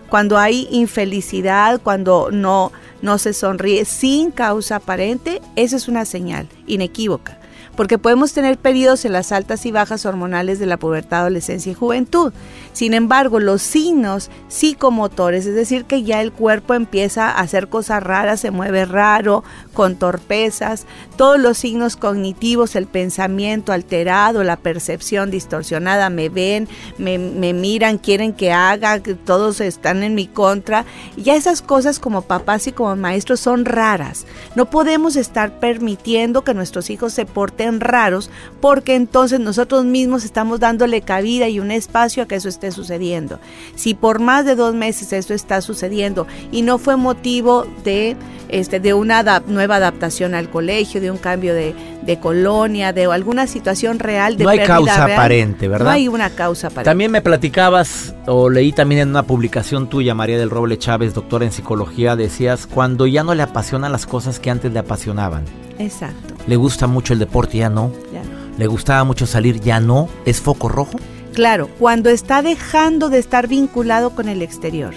cuando 0.10 0.38
hay 0.38 0.68
infelicidad, 0.72 1.82
cuando 1.82 2.30
no, 2.32 2.72
no 3.02 3.18
se 3.18 3.34
sonríe 3.34 3.86
sin 3.86 4.32
causa 4.32 4.78
aparente, 4.78 5.42
esa 5.56 5.76
es 5.76 5.88
una 5.88 6.06
señal 6.06 6.48
inequívoca. 6.68 7.40
Porque 7.76 7.98
podemos 7.98 8.34
tener 8.34 8.58
periodos 8.58 9.06
en 9.06 9.14
las 9.14 9.32
altas 9.32 9.66
y 9.66 9.72
bajas 9.72 10.06
hormonales 10.06 10.60
de 10.60 10.66
la 10.66 10.78
pubertad, 10.78 11.22
adolescencia 11.22 11.72
y 11.72 11.76
juventud. 11.76 12.34
Sin 12.74 12.94
embargo, 12.94 13.40
los 13.40 13.62
signos 13.62 14.30
psicomotores, 14.48 15.46
es 15.46 15.56
decir, 15.56 15.86
que 15.86 16.04
ya 16.04 16.22
el 16.22 16.32
cuerpo 16.32 16.74
empieza 16.74 17.30
a 17.30 17.40
hacer 17.40 17.68
cosas 17.68 18.04
raras, 18.04 18.40
se 18.40 18.52
mueve 18.52 18.86
raro, 18.86 19.44
con 19.74 19.96
torpezas, 19.96 20.86
todos 21.18 21.40
los 21.40 21.58
signos 21.58 21.96
cognitivos, 21.96 22.76
el 22.76 22.88
pensamiento 22.88 23.72
alterado, 23.72 24.44
la 24.44 24.58
percepción 24.58 25.32
distorsionada, 25.32 26.10
me 26.10 26.30
ven, 26.30 26.68
me, 26.98 27.18
me 27.18 27.54
miran, 27.54 27.98
quieren 27.98 28.34
que 28.34 28.52
haga, 28.52 29.02
todos 29.26 29.62
están 29.62 30.04
en 30.04 30.16
mi 30.16 30.28
contra. 30.28 30.86
Ya 31.18 31.36
esas 31.36 31.62
cosas 31.62 32.00
como 32.00 32.22
papás 32.22 32.68
y 32.68 32.72
como 32.72 32.96
maestros 32.96 33.40
son 33.40 33.66
raras. 33.66 34.26
No 34.56 34.70
podemos 34.70 35.16
estar 35.16 35.60
permitiendo 35.60 36.44
que 36.44 36.54
nuestros 36.54 36.90
hijos 36.90 37.14
se 37.14 37.26
porten 37.26 37.65
raros 37.80 38.30
porque 38.62 38.96
entonces 38.96 39.40
nosotros 39.40 39.86
mismos 39.86 40.24
estamos 40.24 40.60
dándole 40.60 41.02
cabida 41.02 41.48
y 41.48 41.60
un 41.60 41.72
espacio 41.72 42.24
a 42.24 42.28
que 42.28 42.36
eso 42.36 42.50
esté 42.50 42.72
sucediendo. 42.72 43.40
Si 43.76 43.94
por 43.94 44.20
más 44.20 44.46
de 44.46 44.56
dos 44.56 44.74
meses 44.74 45.14
esto 45.14 45.34
está 45.34 45.62
sucediendo 45.62 46.28
y 46.52 46.62
no 46.62 46.78
fue 46.78 46.96
motivo 46.96 47.66
de, 47.84 48.16
este, 48.50 48.80
de 48.80 48.94
una 48.94 49.24
adap- 49.24 49.46
nueva 49.48 49.78
adaptación 49.78 50.36
al 50.36 50.50
colegio, 50.50 51.02
de 51.02 51.12
un 51.12 51.18
cambio 51.18 51.54
de, 51.54 51.74
de 52.04 52.20
colonia, 52.20 52.94
de 52.94 53.06
alguna 53.06 53.48
situación 53.48 54.00
real, 54.00 54.38
de 54.38 54.44
No 54.44 54.50
hay 54.50 54.60
causa 54.60 55.06
real, 55.06 55.18
aparente, 55.20 55.68
¿verdad? 55.68 55.86
No 55.86 55.92
hay 55.92 56.08
una 56.08 56.30
causa 56.30 56.68
aparente. 56.68 56.90
También 56.90 57.12
me 57.12 57.22
platicabas, 57.22 58.14
o 58.28 58.50
leí 58.50 58.72
también 58.72 59.02
en 59.02 59.10
una 59.10 59.24
publicación 59.24 59.90
tuya, 59.90 60.14
María 60.16 60.38
del 60.38 60.50
Roble 60.50 60.78
Chávez, 60.78 61.14
doctora 61.14 61.46
en 61.46 61.52
psicología, 61.52 62.16
decías, 62.16 62.68
cuando 62.68 63.08
ya 63.08 63.24
no 63.24 63.34
le 63.36 63.44
apasionan 63.44 63.92
las 63.92 64.06
cosas 64.06 64.40
que 64.40 64.50
antes 64.52 64.72
le 64.74 64.80
apasionaban. 64.80 65.44
Exacto. 65.80 66.36
Le 66.48 66.56
gusta 66.56 66.88
mucho 66.88 67.14
el 67.14 67.20
deporte, 67.20 67.58
ya 67.58 67.70
no. 67.70 67.92
ya 68.14 68.24
no. 68.24 68.58
Le 68.58 68.68
gustaba 68.68 69.04
mucho 69.04 69.26
salir, 69.26 69.60
ya 69.60 69.80
no. 69.80 70.08
¿Es 70.26 70.42
foco 70.42 70.70
rojo? 70.70 70.98
Claro, 71.34 71.70
cuando 71.80 72.10
está 72.10 72.42
dejando 72.42 73.10
de 73.10 73.20
estar 73.20 73.48
vinculado 73.48 74.12
con 74.12 74.30
el 74.30 74.42
exterior, 74.42 74.94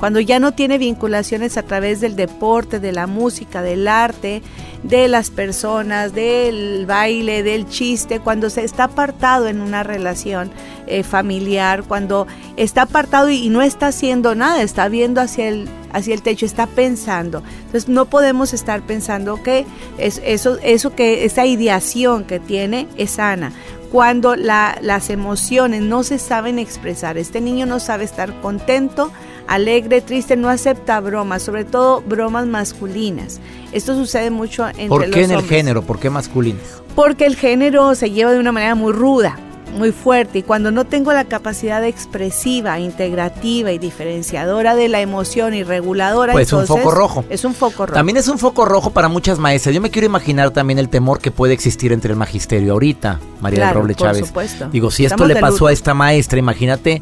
cuando 0.00 0.18
ya 0.18 0.38
no 0.40 0.52
tiene 0.52 0.78
vinculaciones 0.78 1.56
a 1.58 1.62
través 1.62 2.00
del 2.00 2.16
deporte, 2.16 2.80
de 2.80 2.90
la 2.92 3.06
música, 3.06 3.62
del 3.62 3.86
arte, 3.86 4.42
de 4.82 5.08
las 5.08 5.30
personas, 5.30 6.14
del 6.14 6.86
baile, 6.86 7.42
del 7.42 7.68
chiste, 7.68 8.18
cuando 8.18 8.48
se 8.50 8.64
está 8.64 8.84
apartado 8.84 9.46
en 9.46 9.60
una 9.60 9.82
relación 9.82 10.50
eh, 10.86 11.02
familiar, 11.02 11.84
cuando 11.86 12.26
está 12.56 12.82
apartado 12.82 13.28
y 13.28 13.50
no 13.50 13.60
está 13.60 13.88
haciendo 13.88 14.34
nada, 14.34 14.62
está 14.62 14.88
viendo 14.88 15.20
hacia 15.20 15.48
el 15.48 15.68
hacia 15.92 16.14
el 16.14 16.22
techo, 16.22 16.46
está 16.46 16.68
pensando. 16.68 17.42
Entonces 17.66 17.88
no 17.88 18.04
podemos 18.04 18.54
estar 18.54 18.80
pensando 18.82 19.42
que 19.42 19.66
es, 19.98 20.22
eso, 20.24 20.56
eso 20.62 20.94
que 20.94 21.24
esa 21.24 21.46
ideación 21.46 22.22
que 22.24 22.38
tiene 22.38 22.86
es 22.96 23.10
sana 23.10 23.52
cuando 23.90 24.36
la- 24.36 24.78
las 24.82 25.10
emociones 25.10 25.82
no 25.82 26.04
se 26.04 26.20
saben 26.20 26.60
expresar. 26.60 27.18
Este 27.18 27.40
niño 27.40 27.66
no 27.66 27.80
sabe 27.80 28.04
estar 28.04 28.32
contento, 28.40 29.10
alegre, 29.50 30.00
triste, 30.00 30.36
no 30.36 30.48
acepta 30.48 30.98
bromas, 31.00 31.42
sobre 31.42 31.64
todo 31.64 32.00
bromas 32.06 32.46
masculinas. 32.46 33.40
Esto 33.72 33.94
sucede 33.94 34.30
mucho 34.30 34.66
entre 34.68 34.88
¿Por 34.88 35.02
los 35.06 35.10
qué 35.10 35.24
en 35.24 35.30
el 35.32 35.36
hombres. 35.38 35.50
género? 35.58 35.82
¿Por 35.82 35.98
qué 35.98 36.08
masculino? 36.08 36.58
Porque 36.94 37.26
el 37.26 37.36
género 37.36 37.94
se 37.94 38.10
lleva 38.12 38.32
de 38.32 38.38
una 38.38 38.52
manera 38.52 38.74
muy 38.76 38.92
ruda, 38.92 39.38
muy 39.76 39.90
fuerte, 39.92 40.38
y 40.38 40.42
cuando 40.42 40.70
no 40.70 40.84
tengo 40.84 41.12
la 41.12 41.24
capacidad 41.24 41.84
expresiva, 41.84 42.78
integrativa 42.80 43.70
y 43.72 43.78
diferenciadora 43.78 44.74
de 44.74 44.88
la 44.88 45.00
emoción 45.00 45.52
y 45.54 45.62
reguladora, 45.64 46.32
Pues 46.32 46.52
un 46.52 46.60
entonces, 46.60 46.84
foco 46.84 46.94
rojo. 46.94 47.24
Es 47.28 47.44
un 47.44 47.54
foco 47.54 47.86
rojo. 47.86 47.94
También 47.94 48.16
es 48.18 48.28
un 48.28 48.38
foco 48.38 48.64
rojo 48.64 48.90
para 48.90 49.08
muchas 49.08 49.38
maestras. 49.40 49.74
Yo 49.74 49.80
me 49.80 49.90
quiero 49.90 50.06
imaginar 50.06 50.50
también 50.50 50.78
el 50.78 50.88
temor 50.88 51.20
que 51.20 51.30
puede 51.32 51.54
existir 51.54 51.92
entre 51.92 52.12
el 52.12 52.16
magisterio 52.18 52.72
ahorita, 52.72 53.18
María 53.40 53.58
del 53.60 53.68
Claro, 53.68 53.80
Roble 53.82 53.94
por 53.94 54.06
Chávez. 54.08 54.26
supuesto. 54.26 54.68
Digo, 54.70 54.90
si 54.90 55.04
esto 55.06 55.24
le 55.26 55.36
pasó 55.36 55.52
luto. 55.54 55.66
a 55.68 55.72
esta 55.72 55.94
maestra, 55.94 56.38
imagínate, 56.38 57.00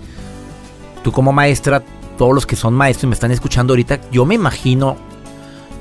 tú 1.02 1.10
como 1.12 1.32
maestra, 1.32 1.82
todos 2.18 2.34
los 2.34 2.44
que 2.44 2.56
son 2.56 2.74
maestros 2.74 3.04
y 3.04 3.06
me 3.06 3.14
están 3.14 3.30
escuchando 3.30 3.72
ahorita, 3.72 4.00
yo 4.10 4.26
me 4.26 4.34
imagino 4.34 4.96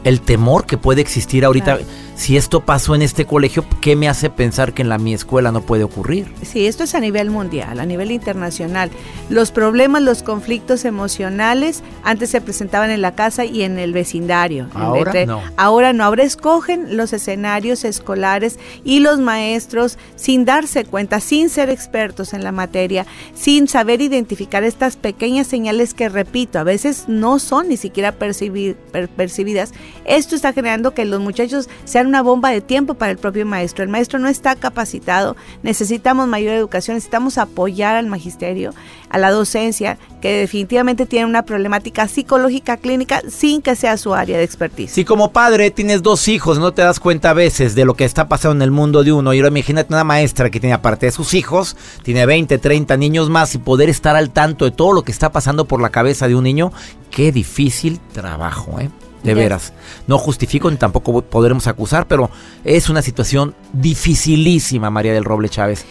el 0.06 0.22
temor 0.22 0.66
que 0.66 0.78
puede 0.78 1.02
existir 1.02 1.44
ahorita. 1.44 1.80
Si 2.18 2.36
esto 2.36 2.62
pasó 2.62 2.96
en 2.96 3.04
este 3.04 3.26
colegio, 3.26 3.64
¿qué 3.80 3.96
me 3.96 4.10
hace 4.10 4.32
pensar 4.32 4.74
que 4.74 4.82
en 4.82 4.90
la 4.90 4.98
mi 4.98 5.14
escuela 5.14 5.52
no 5.52 5.62
puede 5.62 5.84
ocurrir? 5.84 6.26
Sí, 6.42 6.66
esto 6.66 6.84
es 6.84 6.96
a 6.96 7.00
nivel 7.00 7.30
mundial, 7.30 7.80
a 7.80 7.86
nivel 7.86 8.10
internacional. 8.12 8.90
Los 9.30 9.52
problemas, 9.52 10.02
los 10.02 10.24
conflictos 10.24 10.84
emocionales 10.84 11.84
antes 12.04 12.32
se 12.32 12.42
presentaban 12.42 12.90
en 12.90 13.04
la 13.04 13.14
casa 13.14 13.46
y 13.46 13.62
en 13.62 13.78
el 13.78 13.94
vecindario. 13.94 14.68
Ahora 14.74 15.12
entre- 15.12 15.26
no. 15.28 15.42
Ahora 15.58 15.94
no, 15.94 16.04
ahora 16.06 16.24
escogen 16.24 16.98
los 16.98 17.14
escenarios 17.14 17.86
escolares 17.86 18.58
y 18.84 19.00
los 19.00 19.20
maestros 19.20 20.00
sin 20.16 20.44
darse 20.44 20.86
cuenta, 20.86 21.20
sin 21.20 21.50
ser 21.50 21.70
expertos 21.70 22.34
en 22.34 22.44
la 22.44 22.52
materia, 22.52 23.06
sin 23.36 23.68
saber 23.68 24.02
identificar 24.02 24.64
estas 24.64 24.96
pequeñas 24.98 25.46
señales 25.46 25.94
que, 25.94 26.10
repito, 26.10 26.58
a 26.58 26.64
veces 26.64 27.06
no 27.08 27.38
son 27.38 27.70
ni 27.70 27.78
siquiera 27.78 28.18
percibi- 28.18 28.76
per- 28.92 29.08
percibidas. 29.08 29.72
Esto 30.04 30.36
está 30.36 30.52
generando 30.52 30.96
que 30.96 31.06
los 31.06 31.20
muchachos 31.22 31.70
sean 31.86 32.07
una 32.08 32.22
bomba 32.22 32.50
de 32.50 32.62
tiempo 32.62 32.96
para 32.96 33.12
el 33.12 33.18
propio 33.18 33.46
maestro. 33.46 33.84
El 33.84 33.90
maestro 33.90 34.20
no 34.20 34.28
está 34.28 34.56
capacitado, 34.56 35.36
necesitamos 35.62 36.28
mayor 36.28 36.54
educación, 36.54 36.96
necesitamos 36.96 37.38
apoyar 37.38 37.96
al 37.96 38.08
magisterio, 38.08 38.74
a 39.10 39.18
la 39.18 39.32
docencia, 39.32 39.98
que 40.22 40.40
definitivamente 40.40 41.06
tiene 41.06 41.26
una 41.26 41.44
problemática 41.44 42.08
psicológica 42.08 42.78
clínica 42.78 43.22
sin 43.30 43.62
que 43.62 43.76
sea 43.76 43.98
su 43.98 44.14
área 44.14 44.38
de 44.38 44.44
expertise. 44.44 44.92
Si 44.92 45.06
como 45.06 45.32
padre 45.32 45.72
tienes 45.72 46.02
dos 46.02 46.28
hijos, 46.28 46.60
no 46.60 46.74
te 46.74 46.82
das 46.82 47.00
cuenta 47.00 47.32
a 47.32 47.34
veces 47.34 47.76
de 47.76 47.86
lo 47.86 47.94
que 47.94 48.06
está 48.06 48.28
pasando 48.28 48.56
en 48.56 48.62
el 48.64 48.72
mundo 48.72 49.04
de 49.04 49.12
uno. 49.12 49.34
Y 49.34 49.40
ahora 49.40 49.50
imagínate 49.50 49.94
una 49.94 50.04
maestra 50.04 50.50
que 50.50 50.60
tiene 50.60 50.74
aparte 50.74 51.06
de 51.06 51.12
sus 51.12 51.34
hijos, 51.34 51.76
tiene 52.04 52.26
20, 52.26 52.58
30 52.58 52.98
niños 52.98 53.30
más 53.30 53.54
y 53.56 53.58
poder 53.58 53.90
estar 53.90 54.16
al 54.16 54.32
tanto 54.32 54.66
de 54.66 54.72
todo 54.72 54.94
lo 54.94 55.04
que 55.04 55.12
está 55.12 55.32
pasando 55.32 55.66
por 55.66 55.82
la 55.82 55.90
cabeza 55.90 56.28
de 56.28 56.36
un 56.36 56.44
niño. 56.44 56.72
Qué 57.12 57.32
difícil 57.32 58.00
trabajo, 58.14 58.80
¿eh? 58.80 58.90
De 59.28 59.36
Yes. 59.36 59.44
veras. 59.44 59.74
No 60.08 60.18
justifico 60.18 60.70
ni 60.72 60.78
tampoco 60.78 61.22
podremos 61.22 61.68
acusar, 61.68 62.08
pero 62.08 62.30
es 62.64 62.90
una 62.90 63.02
situación 63.02 63.56
dificilísima, 63.74 64.90
María 64.90 65.14
del 65.14 65.26
Roble 65.26 65.50
Chávez. 65.50 65.86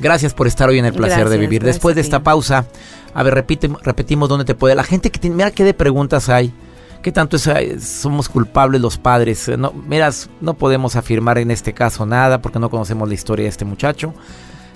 Gracias 0.00 0.34
por 0.34 0.46
estar 0.46 0.68
hoy 0.68 0.78
en 0.78 0.86
el 0.86 0.92
placer 0.92 1.28
de 1.28 1.38
vivir. 1.38 1.62
Después 1.62 1.94
de 1.94 2.00
esta 2.00 2.22
pausa, 2.22 2.66
a 3.14 3.22
ver, 3.22 3.34
repite, 3.34 3.70
repetimos 3.82 4.28
dónde 4.28 4.44
te 4.44 4.54
puede. 4.54 4.74
La 4.74 4.84
gente 4.84 5.10
que 5.10 5.20
tiene, 5.20 5.36
mira 5.36 5.50
qué 5.50 5.64
de 5.64 5.74
preguntas 5.74 6.28
hay 6.28 6.52
¿Qué 7.04 7.12
tanto 7.12 7.36
somos 7.38 8.30
culpables 8.30 8.80
los 8.80 8.96
padres? 8.96 9.50
No, 9.58 9.72
miras, 9.72 10.30
no 10.40 10.54
podemos 10.54 10.96
afirmar 10.96 11.36
en 11.36 11.50
este 11.50 11.74
caso 11.74 12.06
nada 12.06 12.40
porque 12.40 12.58
no 12.58 12.70
conocemos 12.70 13.06
la 13.06 13.12
historia 13.12 13.42
de 13.42 13.50
este 13.50 13.66
muchacho. 13.66 14.14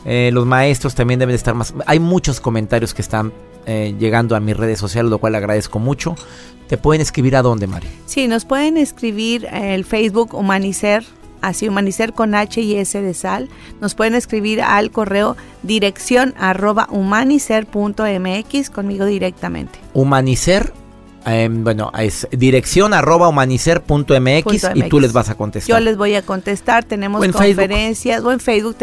Eh, 0.05 0.29
los 0.31 0.45
maestros 0.45 0.95
también 0.95 1.19
deben 1.19 1.35
estar 1.35 1.55
más... 1.55 1.73
Hay 1.87 2.01
muchos 2.01 2.39
comentarios 2.39 2.93
que 2.93 3.01
están 3.01 3.33
eh, 3.69 3.95
llegando 3.99 4.35
a 4.35 4.41
mis 4.41 4.57
redes 4.57 4.79
sociales, 4.79 5.11
lo 5.11 5.19
cual 5.19 5.35
agradezco 5.35 5.79
mucho. 5.79 6.17
¿Te 6.69 6.79
pueden 6.79 7.03
escribir 7.03 7.37
a 7.37 7.43
dónde, 7.43 7.67
Mari? 7.67 7.87
Sí, 8.07 8.27
nos 8.27 8.47
pueden 8.47 8.79
escribir 8.79 9.47
el 9.53 9.85
Facebook 9.85 10.35
Humanicer, 10.35 11.05
así 11.43 11.69
Humanicer 11.69 12.15
con 12.15 12.35
H 12.35 12.61
y 12.63 12.77
S 12.77 12.99
de 12.99 13.13
sal. 13.13 13.51
Nos 13.83 13.95
pueden 13.95 14.15
escribir 14.15 14.63
al 14.63 14.91
correo 14.91 15.37
dirección 15.63 16.35
arroba 16.39 16.89
humanicer.mx 16.91 18.71
conmigo 18.71 19.05
directamente. 19.05 19.79
Humanicer 19.93 20.73
Em, 21.29 21.63
bueno, 21.63 21.93
es 21.99 22.27
dirección 22.31 22.95
arroba 22.95 23.29
humanicer.mx 23.29 24.71
y 24.75 24.83
tú 24.89 24.99
les 24.99 25.13
vas 25.13 25.29
a 25.29 25.35
contestar. 25.35 25.79
Yo 25.79 25.85
les 25.85 25.99
voy 25.99 26.15
a 26.15 26.23
contestar, 26.23 26.85
tenemos 26.85 27.21
conferencias, 27.21 28.25
o 28.25 28.33
en 28.33 28.41
Facebook 28.41 28.77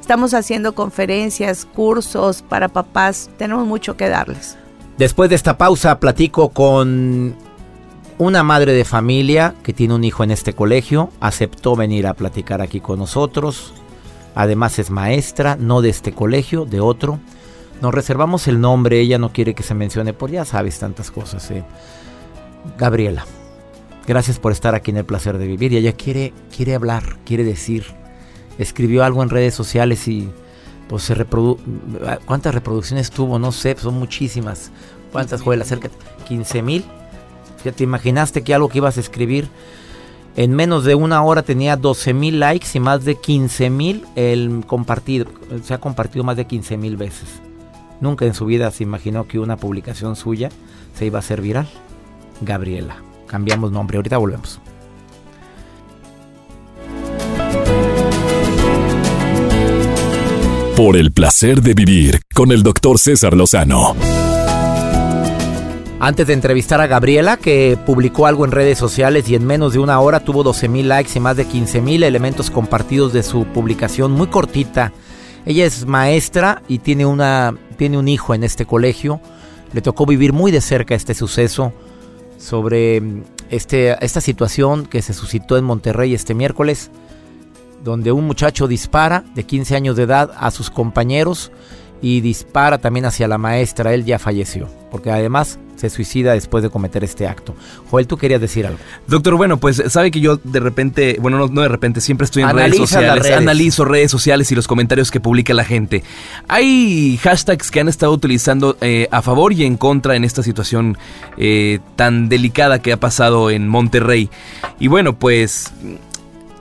estamos 0.00 0.34
haciendo 0.34 0.74
conferencias, 0.74 1.64
cursos 1.64 2.42
para 2.42 2.68
papás, 2.68 3.30
tenemos 3.38 3.66
mucho 3.66 3.96
que 3.96 4.08
darles. 4.08 4.56
Después 4.98 5.30
de 5.30 5.36
esta 5.36 5.56
pausa 5.56 6.00
platico 6.00 6.48
con 6.48 7.36
una 8.18 8.42
madre 8.42 8.72
de 8.72 8.84
familia 8.84 9.54
que 9.62 9.72
tiene 9.72 9.94
un 9.94 10.02
hijo 10.02 10.24
en 10.24 10.32
este 10.32 10.54
colegio, 10.54 11.10
aceptó 11.20 11.76
venir 11.76 12.08
a 12.08 12.14
platicar 12.14 12.60
aquí 12.60 12.80
con 12.80 12.98
nosotros, 12.98 13.74
además 14.34 14.78
es 14.80 14.90
maestra, 14.90 15.56
no 15.56 15.82
de 15.82 15.90
este 15.90 16.12
colegio, 16.12 16.64
de 16.64 16.80
otro. 16.80 17.20
Nos 17.82 17.92
reservamos 17.92 18.46
el 18.46 18.60
nombre, 18.60 19.00
ella 19.00 19.18
no 19.18 19.32
quiere 19.32 19.54
que 19.54 19.64
se 19.64 19.74
mencione 19.74 20.12
por 20.12 20.30
ya 20.30 20.44
sabes 20.44 20.78
tantas 20.78 21.10
cosas. 21.10 21.50
Eh. 21.50 21.64
Gabriela, 22.78 23.26
gracias 24.06 24.38
por 24.38 24.52
estar 24.52 24.76
aquí 24.76 24.92
en 24.92 24.98
el 24.98 25.04
placer 25.04 25.36
de 25.36 25.48
vivir. 25.48 25.72
Y 25.72 25.78
ella 25.78 25.92
quiere, 25.92 26.32
quiere 26.56 26.76
hablar, 26.76 27.16
quiere 27.24 27.42
decir. 27.42 27.84
Escribió 28.56 29.02
algo 29.02 29.24
en 29.24 29.30
redes 29.30 29.54
sociales 29.54 30.06
y 30.06 30.30
pues 30.88 31.02
se 31.02 31.16
reprodu 31.16 31.58
¿Cuántas 32.24 32.54
reproducciones 32.54 33.10
tuvo? 33.10 33.40
No 33.40 33.50
sé, 33.50 33.74
son 33.76 33.94
muchísimas. 33.94 34.70
¿Cuántas 35.10 35.42
fue? 35.42 35.62
Cerca 35.64 35.90
15 36.28 36.62
mil. 36.62 36.84
Ya 37.64 37.72
te 37.72 37.82
imaginaste 37.82 38.42
que 38.44 38.54
algo 38.54 38.68
que 38.68 38.78
ibas 38.78 38.96
a 38.96 39.00
escribir 39.00 39.48
en 40.36 40.54
menos 40.54 40.84
de 40.84 40.94
una 40.94 41.20
hora 41.24 41.42
tenía 41.42 41.76
12 41.76 42.14
mil 42.14 42.38
likes 42.38 42.68
y 42.74 42.78
más 42.78 43.04
de 43.04 43.16
15 43.16 43.70
mil 43.70 44.04
el 44.14 44.62
compartido. 44.68 45.26
Se 45.64 45.74
ha 45.74 45.78
compartido 45.78 46.22
más 46.22 46.36
de 46.36 46.46
15 46.46 46.76
mil 46.76 46.96
veces. 46.96 47.42
Nunca 48.02 48.26
en 48.26 48.34
su 48.34 48.46
vida 48.46 48.68
se 48.72 48.82
imaginó 48.82 49.28
que 49.28 49.38
una 49.38 49.56
publicación 49.56 50.16
suya 50.16 50.48
se 50.98 51.06
iba 51.06 51.18
a 51.18 51.20
hacer 51.20 51.40
viral. 51.40 51.68
Gabriela. 52.40 52.96
Cambiamos 53.28 53.70
nombre, 53.70 53.96
ahorita 53.96 54.18
volvemos. 54.18 54.60
Por 60.76 60.96
el 60.96 61.12
placer 61.12 61.62
de 61.62 61.74
vivir 61.74 62.20
con 62.34 62.50
el 62.50 62.64
doctor 62.64 62.98
César 62.98 63.34
Lozano. 63.34 63.94
Antes 66.00 66.26
de 66.26 66.32
entrevistar 66.32 66.80
a 66.80 66.88
Gabriela, 66.88 67.36
que 67.36 67.78
publicó 67.86 68.26
algo 68.26 68.44
en 68.44 68.50
redes 68.50 68.76
sociales 68.76 69.28
y 69.28 69.36
en 69.36 69.46
menos 69.46 69.74
de 69.74 69.78
una 69.78 70.00
hora 70.00 70.18
tuvo 70.18 70.42
12 70.42 70.68
mil 70.68 70.88
likes 70.88 71.12
y 71.14 71.20
más 71.20 71.36
de 71.36 71.44
15 71.44 71.80
mil 71.80 72.02
elementos 72.02 72.50
compartidos 72.50 73.12
de 73.12 73.22
su 73.22 73.44
publicación 73.44 74.10
muy 74.10 74.26
cortita. 74.26 74.92
Ella 75.44 75.66
es 75.66 75.86
maestra 75.86 76.62
y 76.68 76.78
tiene 76.78 77.06
una 77.06 77.54
tiene 77.76 77.98
un 77.98 78.08
hijo 78.08 78.34
en 78.34 78.44
este 78.44 78.64
colegio. 78.64 79.20
Le 79.72 79.80
tocó 79.80 80.06
vivir 80.06 80.32
muy 80.32 80.52
de 80.52 80.60
cerca 80.60 80.94
este 80.94 81.14
suceso 81.14 81.72
sobre 82.38 83.00
mm, 83.00 83.22
este, 83.50 84.04
esta 84.04 84.20
situación 84.20 84.86
que 84.86 85.02
se 85.02 85.14
suscitó 85.14 85.56
en 85.56 85.64
Monterrey 85.64 86.14
este 86.14 86.34
miércoles, 86.34 86.90
donde 87.82 88.12
un 88.12 88.26
muchacho 88.26 88.68
dispara 88.68 89.24
de 89.34 89.44
15 89.44 89.76
años 89.76 89.96
de 89.96 90.04
edad 90.04 90.30
a 90.36 90.50
sus 90.50 90.70
compañeros 90.70 91.50
y 92.00 92.20
dispara 92.20 92.78
también 92.78 93.06
hacia 93.06 93.28
la 93.28 93.38
maestra. 93.38 93.94
Él 93.94 94.04
ya 94.04 94.18
falleció, 94.18 94.68
porque 94.92 95.10
además 95.10 95.58
se 95.76 95.88
suicida 95.88 96.34
después 96.34 96.62
de 96.62 96.68
cometer 96.68 97.02
este 97.02 97.26
acto. 97.26 97.56
Joel, 97.90 98.06
tú 98.06 98.18
querías 98.18 98.42
decir 98.42 98.66
algo. 98.66 98.78
Doctor, 99.08 99.36
bueno, 99.36 99.56
pues 99.56 99.82
sabe 99.88 100.10
que 100.10 100.20
yo 100.20 100.36
de 100.36 100.60
repente, 100.60 101.16
bueno, 101.18 101.48
no, 101.48 101.62
de 101.62 101.68
repente, 101.68 102.02
siempre 102.02 102.26
estoy 102.26 102.42
en 102.42 102.50
redes 102.50 102.76
sociales, 102.76 103.32
analizo 103.32 103.86
redes 103.86 104.10
sociales 104.10 104.52
y 104.52 104.54
los 104.54 104.68
comentarios 104.68 105.10
que 105.10 105.18
publica 105.18 105.54
la 105.54 105.64
gente. 105.64 106.04
Hay 106.46 107.18
hashtags 107.22 107.70
que 107.70 107.80
han 107.80 107.88
estado 107.88 108.12
utilizando 108.12 108.76
eh, 108.82 109.08
a 109.10 109.22
favor 109.22 109.54
y 109.54 109.64
en 109.64 109.78
contra 109.78 110.14
en 110.14 110.24
esta 110.24 110.42
situación 110.42 110.98
eh, 111.38 111.80
tan 111.96 112.28
delicada 112.28 112.82
que 112.82 112.92
ha 112.92 113.00
pasado 113.00 113.50
en 113.50 113.66
Monterrey. 113.66 114.28
Y 114.78 114.88
bueno, 114.88 115.18
pues 115.18 115.72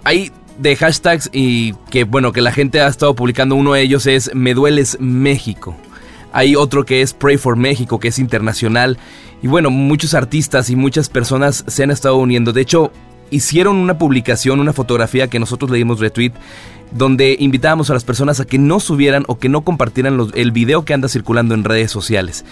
hay 0.06 0.32
de 0.58 0.76
hashtags 0.78 1.30
y 1.34 1.74
que 1.90 2.06
bueno, 2.06 2.32
que 2.32 2.40
la 2.40 2.54
gente 2.54 2.80
ha 2.80 2.88
estado 2.88 3.14
publicando, 3.14 3.56
uno 3.56 3.74
de 3.74 3.82
ellos 3.82 4.08
es 4.08 4.34
Me 4.34 4.54
dueles 4.54 4.98
México. 5.02 5.76
Hay 6.32 6.56
otro 6.56 6.86
que 6.86 7.02
es 7.02 7.14
Pray 7.14 7.38
for 7.38 7.56
México, 7.56 8.00
que 8.00 8.10
es 8.10 8.20
internacional. 8.20 8.98
Y 9.42 9.48
bueno, 9.48 9.70
muchos 9.70 10.14
artistas 10.14 10.70
y 10.70 10.76
muchas 10.76 11.10
personas 11.10 11.64
se 11.68 11.84
han 11.84 11.92
estado 11.92 12.18
uniendo. 12.18 12.54
De 12.54 12.62
hecho, 12.62 12.92
hicieron 13.32 13.78
una 13.78 13.98
publicación, 13.98 14.60
una 14.60 14.74
fotografía 14.74 15.28
que 15.28 15.40
nosotros 15.40 15.72
le 15.72 15.78
dimos 15.78 16.00
retweet, 16.00 16.34
donde 16.92 17.36
invitábamos 17.40 17.90
a 17.90 17.94
las 17.94 18.04
personas 18.04 18.40
a 18.40 18.46
que 18.46 18.58
no 18.58 18.80
subieran 18.80 19.24
o 19.28 19.40
que 19.40 19.50
no 19.50 19.62
compartieran 19.62 20.20
el 20.34 20.52
video 20.52 20.86
que 20.86 20.94
anda 20.94 21.08
circulando 21.08 21.56
en 21.56 21.64
redes 21.64 21.92
sociales. 21.92 22.46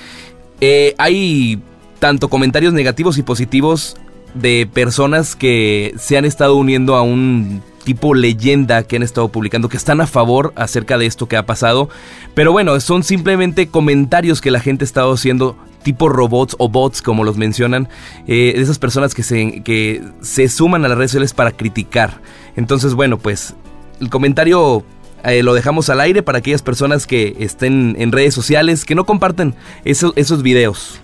Eh, 0.62 0.96
hay 0.98 1.62
tanto 2.00 2.30
comentarios 2.30 2.74
negativos 2.74 3.18
y 3.18 3.24
positivos 3.24 3.98
de 4.34 4.70
personas 4.72 5.36
que 5.36 5.94
se 5.98 6.18
han 6.18 6.26
estado 6.26 6.56
uniendo 6.56 6.96
a 6.96 7.02
un 7.02 7.62
tipo 7.89 8.13
leyenda 8.13 8.84
que 8.84 8.97
han 8.97 9.02
estado 9.02 9.30
publicando, 9.30 9.67
que 9.67 9.75
están 9.75 9.99
a 9.99 10.06
favor 10.06 10.54
acerca 10.56 10.99
de 10.99 11.08
esto 11.08 11.28
que 11.28 11.38
ha 11.38 11.47
pasado. 11.47 11.89
Pero 12.36 12.52
bueno, 12.52 12.80
son 12.82 13.02
simplemente 13.02 13.67
comentarios 13.67 14.41
que 14.41 14.52
la 14.52 14.60
gente 14.60 14.84
ha 14.84 14.86
estado 14.86 15.12
haciendo 15.12 15.58
tipo 15.82 16.08
robots 16.08 16.56
o 16.60 16.69
bots, 16.69 17.02
como 17.02 17.23
los 17.23 17.36
mencionan, 17.38 17.89
eh, 18.28 18.54
esas 18.58 18.78
personas 18.78 19.15
que 19.15 19.23
se, 19.23 19.63
que 19.63 20.04
se 20.21 20.49
suman 20.49 20.86
a 20.86 20.88
las 20.88 20.99
redes 20.99 21.10
sociales 21.10 21.34
para 21.34 21.49
criticar. 21.49 22.21
Entonces, 22.56 22.93
bueno, 22.93 23.17
pues 23.17 23.56
el 23.99 24.12
comentario 24.12 24.84
eh, 25.23 25.41
lo 25.41 25.56
dejamos 25.56 25.89
al 25.89 25.99
aire 25.99 26.21
para 26.21 26.38
aquellas 26.38 26.62
personas 26.62 27.08
que 27.08 27.38
estén 27.39 27.95
en 27.97 28.12
redes 28.12 28.36
sociales, 28.36 28.86
que 28.86 28.93
no 28.93 29.08
comparten 29.08 29.56
esos, 29.84 30.13
esos 30.15 30.43
videos 30.43 31.02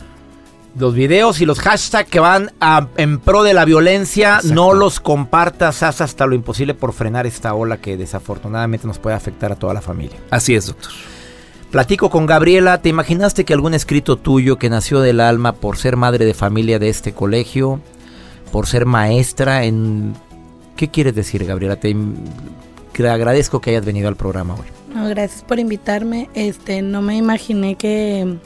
los 0.77 0.93
videos 0.93 1.39
y 1.41 1.45
los 1.45 1.59
hashtags 1.59 2.09
que 2.09 2.19
van 2.19 2.51
en 2.97 3.19
pro 3.19 3.43
de 3.43 3.53
la 3.53 3.65
violencia, 3.65 4.39
no 4.43 4.73
los 4.73 4.99
compartas, 4.99 5.83
haz 5.83 6.01
hasta 6.01 6.25
lo 6.25 6.35
imposible 6.35 6.73
por 6.73 6.93
frenar 6.93 7.25
esta 7.25 7.53
ola 7.53 7.77
que 7.77 7.97
desafortunadamente 7.97 8.85
nos 8.85 8.99
puede 8.99 9.15
afectar 9.15 9.51
a 9.51 9.55
toda 9.55 9.73
la 9.73 9.81
familia. 9.81 10.17
Así 10.29 10.53
es, 10.53 10.67
doctor. 10.67 10.91
Platico 11.71 12.09
con 12.09 12.25
Gabriela, 12.25 12.81
¿te 12.81 12.89
imaginaste 12.89 13.43
que 13.43 13.53
algún 13.53 13.73
escrito 13.73 14.17
tuyo 14.17 14.57
que 14.57 14.69
nació 14.69 15.01
del 15.01 15.19
alma 15.19 15.53
por 15.53 15.77
ser 15.77 15.97
madre 15.97 16.25
de 16.25 16.33
familia 16.33 16.79
de 16.79 16.89
este 16.89 17.13
colegio, 17.13 17.81
por 18.51 18.67
ser 18.67 18.85
maestra 18.85 19.65
en... 19.65 20.13
¿Qué 20.75 20.89
quieres 20.89 21.15
decir, 21.15 21.45
Gabriela? 21.45 21.77
Te, 21.77 21.95
agradezco 23.09 23.61
que 23.61 23.71
hayas 23.71 23.85
venido 23.85 24.07
al 24.07 24.15
programa 24.15 24.55
hoy. 24.55 24.67
No, 24.93 25.07
gracias 25.09 25.41
por 25.43 25.59
invitarme. 25.59 26.29
Este, 26.33 26.81
no 26.81 27.01
me 27.01 27.15
imaginé 27.15 27.75
que 27.75 28.37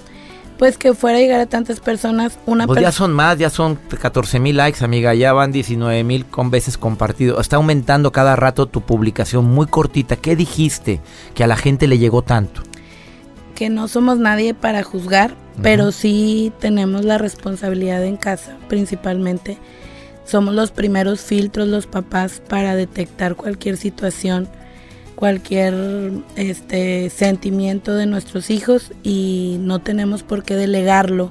pues 0.59 0.77
que 0.77 0.93
fuera 0.93 1.17
a 1.17 1.21
llegar 1.21 1.39
a 1.39 1.45
tantas 1.45 1.79
personas. 1.79 2.37
Una 2.45 2.67
pues 2.67 2.81
ya 2.81 2.91
son 2.91 3.13
más, 3.13 3.39
ya 3.39 3.49
son 3.49 3.75
14 3.75 4.39
mil 4.39 4.57
likes, 4.57 4.83
amiga, 4.83 5.15
ya 5.15 5.31
van 5.31 5.53
19 5.53 6.03
mil 6.03 6.25
con 6.25 6.51
veces 6.51 6.77
compartido. 6.77 7.39
Está 7.39 7.55
aumentando 7.55 8.11
cada 8.11 8.35
rato 8.35 8.65
tu 8.65 8.81
publicación 8.81 9.45
muy 9.45 9.67
cortita. 9.67 10.17
¿Qué 10.17 10.35
dijiste 10.35 10.99
que 11.33 11.45
a 11.45 11.47
la 11.47 11.55
gente 11.55 11.87
le 11.87 11.97
llegó 11.97 12.23
tanto? 12.23 12.61
Que 13.55 13.69
no 13.69 13.87
somos 13.87 14.19
nadie 14.19 14.53
para 14.53 14.83
juzgar, 14.83 15.33
pero 15.61 15.93
sí 15.93 16.51
tenemos 16.59 17.05
la 17.05 17.17
responsabilidad 17.17 18.03
en 18.03 18.17
casa, 18.17 18.57
principalmente. 18.67 19.57
Somos 20.25 20.53
los 20.53 20.71
primeros 20.71 21.21
filtros 21.21 21.69
los 21.69 21.87
papás 21.87 22.41
para 22.49 22.75
detectar 22.75 23.35
cualquier 23.35 23.77
situación 23.77 24.49
cualquier 25.19 25.73
este 26.37 27.09
sentimiento 27.09 27.93
de 27.93 28.05
nuestros 28.05 28.49
hijos 28.49 28.93
y 29.03 29.57
no 29.59 29.79
tenemos 29.79 30.23
por 30.23 30.43
qué 30.43 30.55
delegarlo 30.55 31.29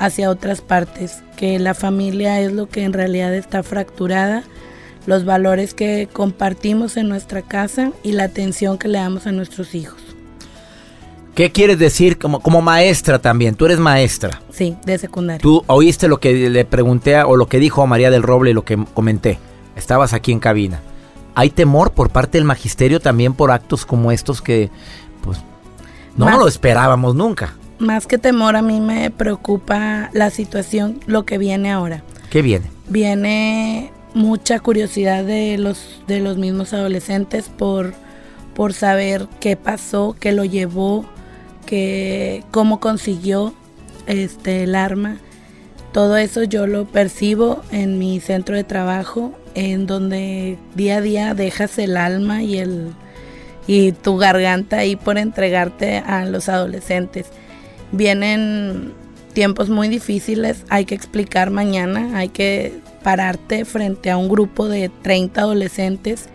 hacia 0.00 0.30
otras 0.30 0.60
partes, 0.62 1.22
que 1.36 1.60
la 1.60 1.74
familia 1.74 2.40
es 2.40 2.52
lo 2.52 2.68
que 2.68 2.82
en 2.82 2.92
realidad 2.92 3.32
está 3.32 3.62
fracturada, 3.62 4.42
los 5.06 5.24
valores 5.24 5.74
que 5.74 6.08
compartimos 6.12 6.96
en 6.96 7.08
nuestra 7.08 7.42
casa 7.42 7.92
y 8.02 8.12
la 8.12 8.24
atención 8.24 8.78
que 8.78 8.88
le 8.88 8.98
damos 8.98 9.28
a 9.28 9.32
nuestros 9.32 9.76
hijos. 9.76 10.00
¿Qué 11.36 11.52
quieres 11.52 11.78
decir 11.78 12.18
como, 12.18 12.40
como 12.40 12.60
maestra 12.60 13.20
también? 13.20 13.54
Tú 13.54 13.66
eres 13.66 13.78
maestra. 13.78 14.42
Sí, 14.50 14.76
de 14.84 14.98
secundaria. 14.98 15.40
Tú 15.40 15.62
oíste 15.68 16.08
lo 16.08 16.18
que 16.18 16.50
le 16.50 16.64
pregunté 16.64 17.22
o 17.22 17.36
lo 17.36 17.46
que 17.46 17.60
dijo 17.60 17.86
María 17.86 18.10
del 18.10 18.24
Roble 18.24 18.50
y 18.50 18.54
lo 18.54 18.64
que 18.64 18.76
comenté. 18.92 19.38
Estabas 19.76 20.14
aquí 20.14 20.32
en 20.32 20.40
cabina 20.40 20.80
hay 21.40 21.48
temor 21.48 21.92
por 21.92 22.10
parte 22.10 22.36
del 22.36 22.44
magisterio 22.44 23.00
también 23.00 23.32
por 23.32 23.50
actos 23.50 23.86
como 23.86 24.12
estos 24.12 24.42
que 24.42 24.68
pues 25.22 25.38
no 26.14 26.28
lo 26.38 26.46
esperábamos 26.46 27.14
nunca. 27.14 27.54
Más 27.78 28.06
que 28.06 28.18
temor 28.18 28.56
a 28.56 28.62
mí 28.62 28.78
me 28.78 29.10
preocupa 29.10 30.10
la 30.12 30.28
situación, 30.28 31.00
lo 31.06 31.24
que 31.24 31.38
viene 31.38 31.72
ahora. 31.72 32.02
¿Qué 32.28 32.42
viene? 32.42 32.70
Viene 32.90 33.90
mucha 34.12 34.60
curiosidad 34.60 35.24
de 35.24 35.56
los, 35.56 36.02
de 36.06 36.20
los 36.20 36.36
mismos 36.36 36.74
adolescentes 36.74 37.48
por, 37.48 37.94
por 38.54 38.74
saber 38.74 39.26
qué 39.40 39.56
pasó, 39.56 40.14
qué 40.20 40.32
lo 40.32 40.44
llevó, 40.44 41.06
que, 41.64 42.44
cómo 42.50 42.80
consiguió 42.80 43.54
este, 44.06 44.64
el 44.64 44.74
arma. 44.74 45.16
Todo 45.92 46.16
eso 46.16 46.44
yo 46.44 46.66
lo 46.66 46.84
percibo 46.84 47.62
en 47.72 47.98
mi 47.98 48.20
centro 48.20 48.54
de 48.54 48.64
trabajo, 48.64 49.32
en 49.54 49.86
donde 49.86 50.56
día 50.76 50.98
a 50.98 51.00
día 51.00 51.34
dejas 51.34 51.78
el 51.78 51.96
alma 51.96 52.42
y, 52.42 52.58
el, 52.58 52.92
y 53.66 53.92
tu 53.92 54.16
garganta 54.16 54.78
ahí 54.78 54.94
por 54.94 55.18
entregarte 55.18 55.98
a 55.98 56.24
los 56.26 56.48
adolescentes. 56.48 57.26
Vienen 57.90 58.92
tiempos 59.32 59.68
muy 59.68 59.88
difíciles, 59.88 60.64
hay 60.68 60.84
que 60.84 60.94
explicar 60.94 61.50
mañana, 61.50 62.18
hay 62.18 62.28
que 62.28 62.78
pararte 63.02 63.64
frente 63.64 64.10
a 64.10 64.16
un 64.16 64.28
grupo 64.28 64.68
de 64.68 64.90
30 65.02 65.40
adolescentes 65.40 66.28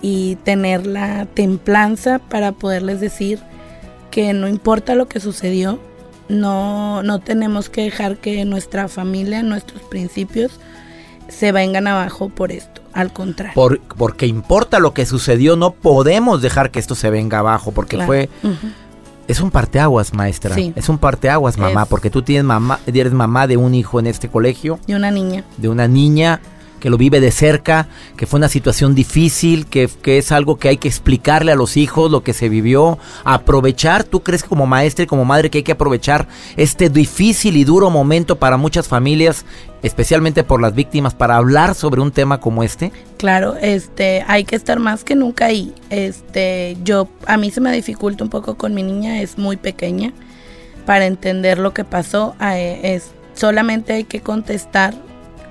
y 0.00 0.36
tener 0.44 0.86
la 0.86 1.26
templanza 1.26 2.18
para 2.18 2.52
poderles 2.52 3.00
decir 3.00 3.40
que 4.10 4.32
no 4.32 4.46
importa 4.46 4.94
lo 4.94 5.06
que 5.06 5.20
sucedió, 5.20 5.80
no, 6.32 7.02
no 7.02 7.20
tenemos 7.20 7.68
que 7.68 7.82
dejar 7.82 8.16
que 8.16 8.44
nuestra 8.44 8.88
familia, 8.88 9.42
nuestros 9.42 9.82
principios 9.82 10.58
se 11.28 11.52
vengan 11.52 11.86
abajo 11.86 12.28
por 12.28 12.52
esto, 12.52 12.82
al 12.92 13.12
contrario. 13.12 13.80
porque 13.96 14.26
importa 14.26 14.78
lo 14.78 14.92
que 14.92 15.06
sucedió, 15.06 15.56
no 15.56 15.72
podemos 15.72 16.42
dejar 16.42 16.70
que 16.70 16.78
esto 16.78 16.94
se 16.94 17.10
venga 17.10 17.38
abajo, 17.38 17.72
porque 17.72 17.98
fue... 18.04 18.28
Es 19.28 19.40
un 19.40 19.52
parteaguas, 19.52 20.12
maestra. 20.12 20.56
Es 20.74 20.88
un 20.88 20.98
parteaguas, 20.98 21.56
mamá, 21.56 21.86
porque 21.86 22.10
tú 22.10 22.22
tienes 22.22 22.44
mamá, 22.44 22.80
eres 22.86 23.12
mamá 23.12 23.46
de 23.46 23.56
un 23.56 23.74
hijo 23.74 24.00
en 24.00 24.08
este 24.08 24.28
colegio. 24.28 24.80
De 24.86 24.96
una 24.96 25.10
niña. 25.10 25.44
De 25.58 25.68
una 25.68 25.86
niña 25.86 26.40
que 26.82 26.90
lo 26.90 26.98
vive 26.98 27.20
de 27.20 27.30
cerca, 27.30 27.86
que 28.16 28.26
fue 28.26 28.38
una 28.38 28.48
situación 28.48 28.96
difícil, 28.96 29.66
que, 29.66 29.88
que, 30.02 30.18
es 30.18 30.32
algo 30.32 30.58
que 30.58 30.68
hay 30.68 30.78
que 30.78 30.88
explicarle 30.88 31.52
a 31.52 31.54
los 31.54 31.76
hijos, 31.76 32.10
lo 32.10 32.24
que 32.24 32.32
se 32.32 32.48
vivió, 32.48 32.98
aprovechar, 33.22 34.02
¿tú 34.02 34.24
crees 34.24 34.42
como 34.42 34.66
maestra 34.66 35.04
y 35.04 35.06
como 35.06 35.24
madre 35.24 35.48
que 35.48 35.58
hay 35.58 35.62
que 35.62 35.70
aprovechar 35.70 36.26
este 36.56 36.90
difícil 36.90 37.56
y 37.56 37.62
duro 37.62 37.88
momento 37.88 38.36
para 38.40 38.56
muchas 38.56 38.88
familias, 38.88 39.44
especialmente 39.84 40.42
por 40.42 40.60
las 40.60 40.74
víctimas, 40.74 41.14
para 41.14 41.36
hablar 41.36 41.76
sobre 41.76 42.00
un 42.00 42.10
tema 42.10 42.40
como 42.40 42.64
este? 42.64 42.90
Claro, 43.16 43.54
este, 43.62 44.24
hay 44.26 44.42
que 44.42 44.56
estar 44.56 44.80
más 44.80 45.04
que 45.04 45.14
nunca 45.14 45.44
ahí. 45.44 45.72
Este, 45.88 46.76
yo, 46.82 47.06
a 47.26 47.36
mí 47.36 47.52
se 47.52 47.60
me 47.60 47.70
dificulta 47.70 48.24
un 48.24 48.30
poco 48.30 48.56
con 48.56 48.74
mi 48.74 48.82
niña, 48.82 49.22
es 49.22 49.38
muy 49.38 49.56
pequeña, 49.56 50.12
para 50.84 51.06
entender 51.06 51.60
lo 51.60 51.72
que 51.72 51.84
pasó, 51.84 52.34
eh, 52.42 52.80
es, 52.82 53.12
solamente 53.34 53.92
hay 53.92 54.02
que 54.02 54.20
contestar 54.20 54.94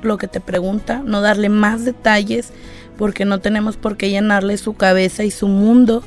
lo 0.04 0.18
que 0.18 0.28
te 0.28 0.40
pregunta, 0.40 1.02
no 1.06 1.22
darle 1.22 1.50
más 1.50 1.86
detalles, 1.86 2.52
porque 2.98 3.26
no 3.26 3.40
tenemos 3.40 3.78
por 3.78 3.98
qué 3.98 4.10
llenarle 4.10 4.58
su 4.58 4.74
cabeza 4.74 5.24
y 5.24 5.32
su 5.32 5.48
mundo 5.48 6.04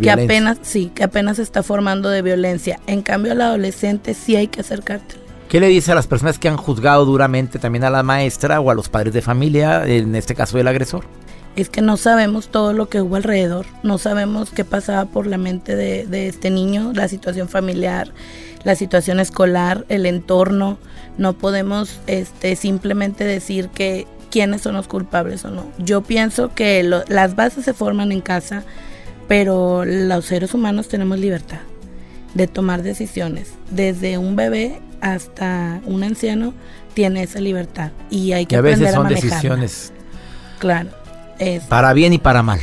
que 0.00 0.10
apenas, 0.10 0.58
sí, 0.62 0.90
que 0.94 1.04
apenas 1.04 1.36
se 1.36 1.42
está 1.42 1.62
formando 1.62 2.08
de 2.08 2.22
violencia. 2.22 2.80
En 2.86 3.02
cambio, 3.02 3.32
al 3.32 3.40
adolescente 3.40 4.14
sí 4.14 4.36
hay 4.36 4.48
que 4.48 4.60
acercarte. 4.60 5.16
¿Qué 5.48 5.60
le 5.60 5.68
dice 5.68 5.92
a 5.92 5.94
las 5.94 6.06
personas 6.06 6.38
que 6.38 6.48
han 6.48 6.56
juzgado 6.56 7.04
duramente 7.04 7.58
también 7.58 7.84
a 7.84 7.90
la 7.90 8.02
maestra 8.02 8.60
o 8.60 8.70
a 8.70 8.74
los 8.74 8.88
padres 8.88 9.12
de 9.12 9.20
familia, 9.20 9.86
en 9.86 10.14
este 10.14 10.34
caso 10.34 10.56
del 10.56 10.68
agresor? 10.68 11.04
Es 11.56 11.68
que 11.68 11.82
no 11.82 11.96
sabemos 11.96 12.48
todo 12.48 12.72
lo 12.72 12.88
que 12.88 13.02
hubo 13.02 13.16
alrededor, 13.16 13.66
no 13.82 13.98
sabemos 13.98 14.50
qué 14.50 14.64
pasaba 14.64 15.04
por 15.04 15.26
la 15.26 15.36
mente 15.36 15.76
de, 15.76 16.06
de 16.06 16.28
este 16.28 16.50
niño, 16.50 16.92
la 16.94 17.08
situación 17.08 17.48
familiar, 17.48 18.10
la 18.64 18.74
situación 18.74 19.20
escolar, 19.20 19.84
el 19.88 20.06
entorno. 20.06 20.78
No 21.18 21.34
podemos 21.34 22.00
este, 22.06 22.56
simplemente 22.56 23.24
decir 23.24 23.68
que 23.68 24.06
quiénes 24.30 24.62
son 24.62 24.74
los 24.74 24.88
culpables 24.88 25.44
o 25.44 25.50
no. 25.50 25.66
Yo 25.78 26.00
pienso 26.00 26.54
que 26.54 26.82
las 26.82 27.36
bases 27.36 27.64
se 27.66 27.74
forman 27.74 28.12
en 28.12 28.22
casa, 28.22 28.64
pero 29.28 29.84
los 29.84 30.24
seres 30.24 30.54
humanos 30.54 30.88
tenemos 30.88 31.18
libertad 31.18 31.60
de 32.34 32.46
tomar 32.46 32.82
decisiones. 32.82 33.52
Desde 33.70 34.16
un 34.16 34.36
bebé 34.36 34.80
hasta 35.02 35.80
un 35.84 36.02
anciano 36.02 36.54
tiene 36.94 37.22
esa 37.22 37.40
libertad 37.40 37.90
y 38.08 38.32
hay 38.32 38.46
que 38.46 38.56
a 38.56 38.62
veces 38.62 38.94
son 38.94 39.08
decisiones. 39.08 39.92
Claro. 40.58 41.01
Para 41.68 41.92
bien 41.92 42.12
y 42.12 42.18
para 42.18 42.42
mal. 42.42 42.60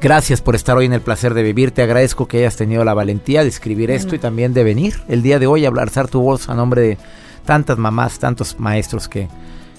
Gracias 0.00 0.40
por 0.42 0.54
estar 0.54 0.76
hoy 0.76 0.86
en 0.86 0.92
el 0.92 1.00
placer 1.00 1.34
de 1.34 1.42
vivir. 1.42 1.70
Te 1.70 1.82
agradezco 1.82 2.28
que 2.28 2.38
hayas 2.38 2.56
tenido 2.56 2.84
la 2.84 2.94
valentía 2.94 3.42
de 3.42 3.48
escribir 3.48 3.90
esto 3.90 4.14
y 4.14 4.18
también 4.18 4.52
de 4.52 4.62
venir 4.62 5.00
el 5.08 5.22
día 5.22 5.38
de 5.38 5.46
hoy 5.46 5.64
a 5.64 5.68
hablar 5.68 5.90
tu 6.08 6.20
voz 6.20 6.48
a 6.48 6.54
nombre 6.54 6.82
de 6.82 6.98
tantas 7.44 7.78
mamás, 7.78 8.18
tantos 8.18 8.58
maestros 8.58 9.08
que, 9.08 9.28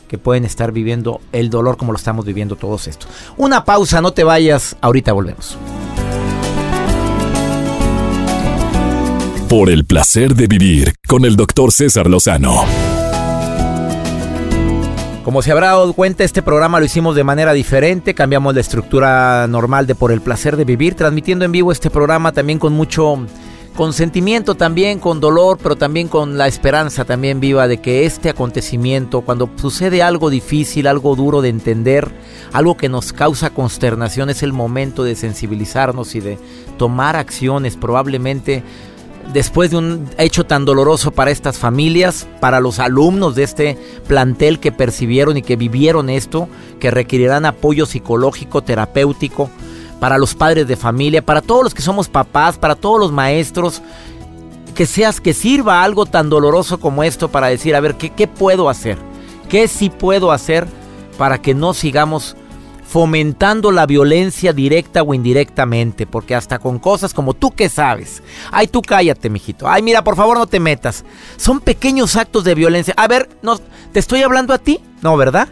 que 0.07 0.17
pueden 0.17 0.45
estar 0.45 0.71
viviendo 0.71 1.21
el 1.31 1.49
dolor 1.49 1.77
como 1.77 1.91
lo 1.91 1.97
estamos 1.97 2.25
viviendo 2.25 2.55
todos 2.55 2.87
estos. 2.87 3.09
Una 3.37 3.63
pausa, 3.63 4.01
no 4.01 4.11
te 4.11 4.23
vayas, 4.23 4.75
ahorita 4.81 5.13
volvemos. 5.13 5.57
Por 9.49 9.69
el 9.69 9.85
placer 9.85 10.35
de 10.35 10.47
vivir 10.47 10.95
con 11.07 11.23
el 11.25 11.35
doctor 11.35 11.71
César 11.71 12.09
Lozano. 12.09 12.65
Como 15.27 15.41
se 15.41 15.51
habrá 15.51 15.67
dado 15.67 15.91
cuenta, 15.91 16.23
este 16.23 16.41
programa 16.41 16.79
lo 16.79 16.85
hicimos 16.85 17.13
de 17.13 17.25
manera 17.25 17.51
diferente, 17.51 18.13
cambiamos 18.13 18.55
la 18.55 18.61
estructura 18.61 19.45
normal 19.47 19.85
de 19.85 19.93
Por 19.93 20.13
el 20.13 20.21
placer 20.21 20.55
de 20.55 20.63
vivir, 20.63 20.95
transmitiendo 20.95 21.43
en 21.43 21.51
vivo 21.51 21.73
este 21.73 21.89
programa 21.89 22.31
también 22.31 22.59
con 22.59 22.71
mucho 22.71 23.25
consentimiento, 23.75 24.55
también 24.55 24.99
con 24.99 25.19
dolor, 25.19 25.59
pero 25.61 25.75
también 25.75 26.07
con 26.07 26.37
la 26.37 26.47
esperanza 26.47 27.03
también 27.03 27.41
viva 27.41 27.67
de 27.67 27.81
que 27.81 28.05
este 28.05 28.29
acontecimiento, 28.29 29.19
cuando 29.19 29.49
sucede 29.57 30.01
algo 30.01 30.29
difícil, 30.29 30.87
algo 30.87 31.13
duro 31.17 31.41
de 31.41 31.49
entender, 31.49 32.09
algo 32.53 32.77
que 32.77 32.87
nos 32.87 33.11
causa 33.11 33.49
consternación, 33.49 34.29
es 34.29 34.43
el 34.43 34.53
momento 34.53 35.03
de 35.03 35.17
sensibilizarnos 35.17 36.15
y 36.15 36.21
de 36.21 36.39
tomar 36.77 37.17
acciones 37.17 37.75
probablemente 37.75 38.63
después 39.33 39.71
de 39.71 39.77
un 39.77 40.09
hecho 40.17 40.45
tan 40.45 40.65
doloroso 40.65 41.11
para 41.11 41.31
estas 41.31 41.57
familias, 41.57 42.27
para 42.39 42.59
los 42.59 42.79
alumnos 42.79 43.35
de 43.35 43.43
este 43.43 43.77
plantel 44.07 44.59
que 44.59 44.71
percibieron 44.71 45.37
y 45.37 45.41
que 45.41 45.55
vivieron 45.55 46.09
esto, 46.09 46.47
que 46.79 46.91
requerirán 46.91 47.45
apoyo 47.45 47.85
psicológico, 47.85 48.61
terapéutico, 48.63 49.49
para 49.99 50.17
los 50.17 50.35
padres 50.35 50.67
de 50.67 50.75
familia, 50.75 51.25
para 51.25 51.41
todos 51.41 51.63
los 51.63 51.73
que 51.73 51.81
somos 51.81 52.07
papás, 52.07 52.57
para 52.57 52.75
todos 52.75 52.99
los 52.99 53.11
maestros, 53.11 53.81
que 54.75 54.85
seas 54.85 55.19
que 55.19 55.33
sirva 55.33 55.83
algo 55.83 56.05
tan 56.05 56.29
doloroso 56.29 56.79
como 56.79 57.03
esto 57.03 57.29
para 57.29 57.47
decir, 57.47 57.75
a 57.75 57.79
ver, 57.79 57.95
¿qué, 57.95 58.11
qué 58.11 58.27
puedo 58.27 58.69
hacer? 58.69 58.97
¿Qué 59.49 59.67
sí 59.67 59.89
puedo 59.89 60.31
hacer 60.31 60.67
para 61.17 61.41
que 61.41 61.55
no 61.55 61.73
sigamos 61.73 62.35
fomentando 62.97 63.71
la 63.71 63.85
violencia 63.85 64.53
directa 64.53 65.03
o 65.03 65.13
indirectamente, 65.13 66.07
porque 66.07 66.33
hasta 66.33 66.57
con 66.57 66.79
cosas 66.79 67.13
como 67.13 67.35
tú 67.35 67.51
que 67.51 67.69
sabes, 67.69 68.23
ay 68.51 68.65
tú 68.65 68.81
cállate, 68.81 69.29
mijito, 69.29 69.69
ay 69.69 69.83
mira, 69.83 70.03
por 70.03 70.15
favor 70.15 70.39
no 70.39 70.47
te 70.47 70.59
metas, 70.59 71.05
son 71.35 71.59
pequeños 71.59 72.15
actos 72.15 72.43
de 72.43 72.55
violencia. 72.55 72.95
A 72.97 73.07
ver, 73.07 73.29
no, 73.43 73.59
¿te 73.91 73.99
estoy 73.99 74.23
hablando 74.23 74.51
a 74.51 74.57
ti? 74.57 74.79
No, 75.03 75.15
¿verdad? 75.15 75.47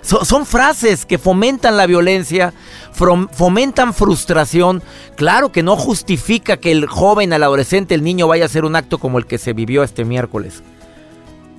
son 0.00 0.46
frases 0.46 1.04
que 1.04 1.18
fomentan 1.18 1.76
la 1.76 1.86
violencia, 1.86 2.54
fomentan 2.92 3.92
frustración. 3.92 4.82
Claro 5.16 5.52
que 5.52 5.62
no 5.62 5.76
justifica 5.76 6.56
que 6.56 6.72
el 6.72 6.86
joven, 6.86 7.34
el 7.34 7.42
adolescente, 7.42 7.94
el 7.94 8.02
niño 8.02 8.26
vaya 8.26 8.44
a 8.44 8.46
hacer 8.46 8.64
un 8.64 8.74
acto 8.74 8.96
como 8.96 9.18
el 9.18 9.26
que 9.26 9.36
se 9.36 9.52
vivió 9.52 9.82
este 9.82 10.06
miércoles. 10.06 10.62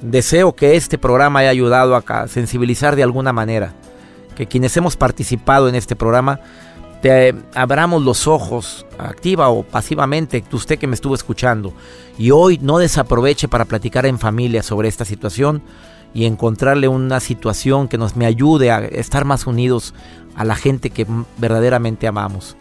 Deseo 0.01 0.55
que 0.55 0.77
este 0.77 0.97
programa 0.97 1.41
haya 1.41 1.51
ayudado 1.51 1.95
a 1.95 2.27
sensibilizar 2.27 2.95
de 2.95 3.03
alguna 3.03 3.33
manera 3.33 3.75
que 4.35 4.47
quienes 4.47 4.75
hemos 4.77 4.97
participado 4.97 5.69
en 5.69 5.75
este 5.75 5.95
programa 5.95 6.39
te 7.01 7.33
abramos 7.55 8.03
los 8.03 8.27
ojos, 8.27 8.85
activa 8.99 9.49
o 9.49 9.63
pasivamente, 9.63 10.43
usted 10.51 10.77
que 10.77 10.87
me 10.87 10.93
estuvo 10.93 11.15
escuchando, 11.15 11.73
y 12.17 12.29
hoy 12.29 12.59
no 12.61 12.77
desaproveche 12.77 13.47
para 13.47 13.65
platicar 13.65 14.05
en 14.05 14.19
familia 14.19 14.61
sobre 14.61 14.87
esta 14.87 15.03
situación 15.03 15.63
y 16.13 16.25
encontrarle 16.25 16.87
una 16.87 17.19
situación 17.19 17.87
que 17.87 17.97
nos 17.97 18.15
me 18.15 18.25
ayude 18.25 18.71
a 18.71 18.79
estar 18.79 19.25
más 19.25 19.47
unidos 19.47 19.95
a 20.35 20.45
la 20.45 20.55
gente 20.55 20.91
que 20.91 21.07
verdaderamente 21.37 22.07
amamos. 22.07 22.55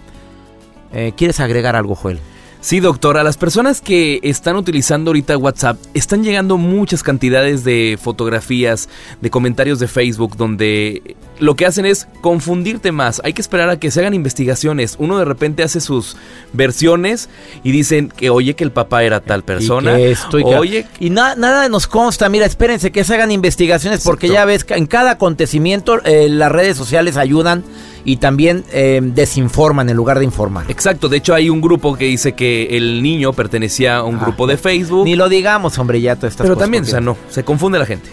Eh, 0.92 1.12
¿Quieres 1.16 1.40
agregar 1.40 1.76
algo, 1.76 1.94
Joel? 1.94 2.18
Sí, 2.62 2.80
doctor, 2.80 3.16
a 3.16 3.22
las 3.22 3.38
personas 3.38 3.80
que 3.80 4.20
están 4.22 4.56
utilizando 4.56 5.10
ahorita 5.10 5.38
WhatsApp 5.38 5.78
están 5.94 6.22
llegando 6.22 6.58
muchas 6.58 7.02
cantidades 7.02 7.64
de 7.64 7.98
fotografías, 8.00 8.90
de 9.22 9.30
comentarios 9.30 9.78
de 9.78 9.88
Facebook 9.88 10.36
donde 10.36 11.16
lo 11.38 11.56
que 11.56 11.64
hacen 11.64 11.86
es 11.86 12.06
confundirte 12.20 12.92
más. 12.92 13.22
Hay 13.24 13.32
que 13.32 13.40
esperar 13.40 13.70
a 13.70 13.78
que 13.78 13.90
se 13.90 14.00
hagan 14.00 14.12
investigaciones. 14.12 14.96
Uno 14.98 15.18
de 15.18 15.24
repente 15.24 15.62
hace 15.62 15.80
sus 15.80 16.18
versiones 16.52 17.30
y 17.64 17.72
dicen 17.72 18.12
que 18.14 18.28
oye 18.28 18.54
que 18.54 18.64
el 18.64 18.72
papá 18.72 19.04
era 19.04 19.20
tal 19.20 19.42
persona. 19.42 19.98
Y, 19.98 20.14
oye, 20.42 20.86
y 20.98 21.08
nada 21.08 21.68
nos 21.70 21.86
consta. 21.86 22.28
Mira, 22.28 22.44
espérense 22.44 22.92
que 22.92 23.04
se 23.04 23.14
hagan 23.14 23.30
investigaciones 23.30 24.04
porque 24.04 24.28
ya 24.28 24.44
ves 24.44 24.64
que 24.64 24.74
en 24.74 24.86
cada 24.86 25.12
acontecimiento 25.12 26.04
eh, 26.04 26.28
las 26.28 26.52
redes 26.52 26.76
sociales 26.76 27.16
ayudan 27.16 27.64
y 28.04 28.16
también 28.16 28.64
eh, 28.72 29.00
desinforman 29.02 29.88
en 29.88 29.96
lugar 29.96 30.18
de 30.18 30.24
informar. 30.24 30.66
Exacto, 30.68 31.08
de 31.08 31.18
hecho 31.18 31.34
hay 31.34 31.50
un 31.50 31.60
grupo 31.60 31.96
que 31.96 32.06
dice 32.06 32.32
que 32.32 32.76
el 32.76 33.02
niño 33.02 33.32
pertenecía 33.32 33.98
a 33.98 34.04
un 34.04 34.18
grupo 34.18 34.46
de 34.46 34.56
Facebook. 34.56 35.04
Ni 35.04 35.16
lo 35.16 35.28
digamos, 35.28 35.78
hombre, 35.78 36.00
ya 36.00 36.16
todas 36.16 36.32
estas 36.32 36.44
Pero 36.44 36.56
también, 36.56 36.84
o 36.84 36.86
sea, 36.86 37.00
no, 37.00 37.16
se 37.28 37.44
confunde 37.44 37.78
la 37.78 37.86
gente. 37.86 38.10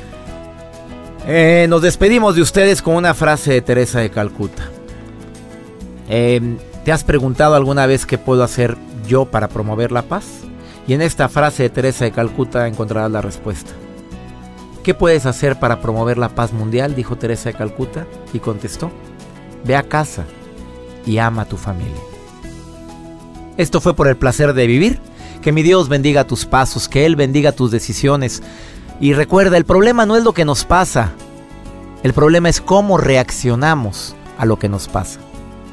Eh, 1.25 1.67
nos 1.69 1.81
despedimos 1.81 2.35
de 2.35 2.41
ustedes 2.41 2.81
con 2.81 2.95
una 2.95 3.13
frase 3.13 3.51
de 3.51 3.61
Teresa 3.61 3.99
de 3.99 4.09
Calcuta. 4.09 4.69
Em, 6.07 6.57
¿Te 6.85 6.93
has 6.93 7.03
preguntado 7.03 7.55
alguna 7.55 7.85
vez 7.85 8.05
qué 8.05 8.17
puedo 8.17 8.43
hacer 8.43 8.77
yo 9.05 9.25
para 9.25 9.49
promover 9.49 9.91
la 9.91 10.03
paz? 10.03 10.23
Y 10.87 10.93
en 10.93 11.01
esta 11.01 11.27
frase 11.27 11.63
de 11.63 11.69
Teresa 11.69 12.05
de 12.05 12.11
Calcuta 12.11 12.65
encontrarás 12.65 13.11
la 13.11 13.21
respuesta. 13.21 13.71
¿Qué 14.83 14.93
puedes 14.93 15.25
hacer 15.25 15.59
para 15.59 15.81
promover 15.81 16.17
la 16.17 16.29
paz 16.29 16.53
mundial? 16.53 16.95
dijo 16.95 17.17
Teresa 17.17 17.49
de 17.49 17.57
Calcuta 17.57 18.07
y 18.31 18.39
contestó. 18.39 18.89
Ve 19.65 19.75
a 19.75 19.83
casa 19.83 20.25
y 21.05 21.17
ama 21.17 21.43
a 21.43 21.45
tu 21.45 21.57
familia. 21.57 22.01
Esto 23.57 23.81
fue 23.81 23.95
por 23.95 24.07
el 24.07 24.17
placer 24.17 24.53
de 24.53 24.67
vivir. 24.67 24.99
Que 25.41 25.51
mi 25.51 25.63
Dios 25.63 25.87
bendiga 25.87 26.25
tus 26.25 26.45
pasos, 26.45 26.89
que 26.89 27.05
Él 27.05 27.15
bendiga 27.15 27.51
tus 27.51 27.71
decisiones. 27.71 28.43
Y 28.99 29.13
recuerda, 29.13 29.57
el 29.57 29.65
problema 29.65 30.05
no 30.05 30.15
es 30.15 30.23
lo 30.23 30.33
que 30.33 30.45
nos 30.45 30.65
pasa, 30.65 31.13
el 32.03 32.13
problema 32.13 32.49
es 32.49 32.61
cómo 32.61 32.97
reaccionamos 32.97 34.15
a 34.37 34.45
lo 34.45 34.57
que 34.57 34.69
nos 34.69 34.87
pasa. 34.87 35.19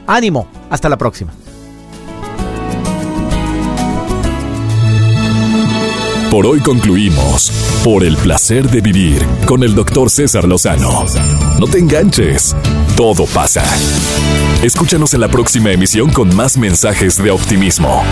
Ánimo, 0.07 0.47
hasta 0.71 0.89
la 0.89 0.97
próxima. 0.97 1.33
Por 6.31 6.47
hoy 6.47 6.61
concluimos 6.61 7.53
por 7.85 8.03
el 8.03 8.17
placer 8.17 8.69
de 8.69 8.81
vivir 8.81 9.25
con 9.47 9.63
el 9.63 9.75
doctor 9.75 10.11
César 10.11 10.45
Lozano. 10.47 11.05
No 11.61 11.67
te 11.67 11.79
enganches, 11.79 12.57
todo 12.97 13.27
pasa. 13.27 13.65
Escúchanos 14.63 15.15
en 15.15 15.21
la 15.21 15.29
próxima 15.29 15.73
emisión 15.73 16.11
con 16.11 16.35
más 16.35 16.57
mensajes 16.57 17.23
de 17.23 17.31
optimismo. 17.31 18.03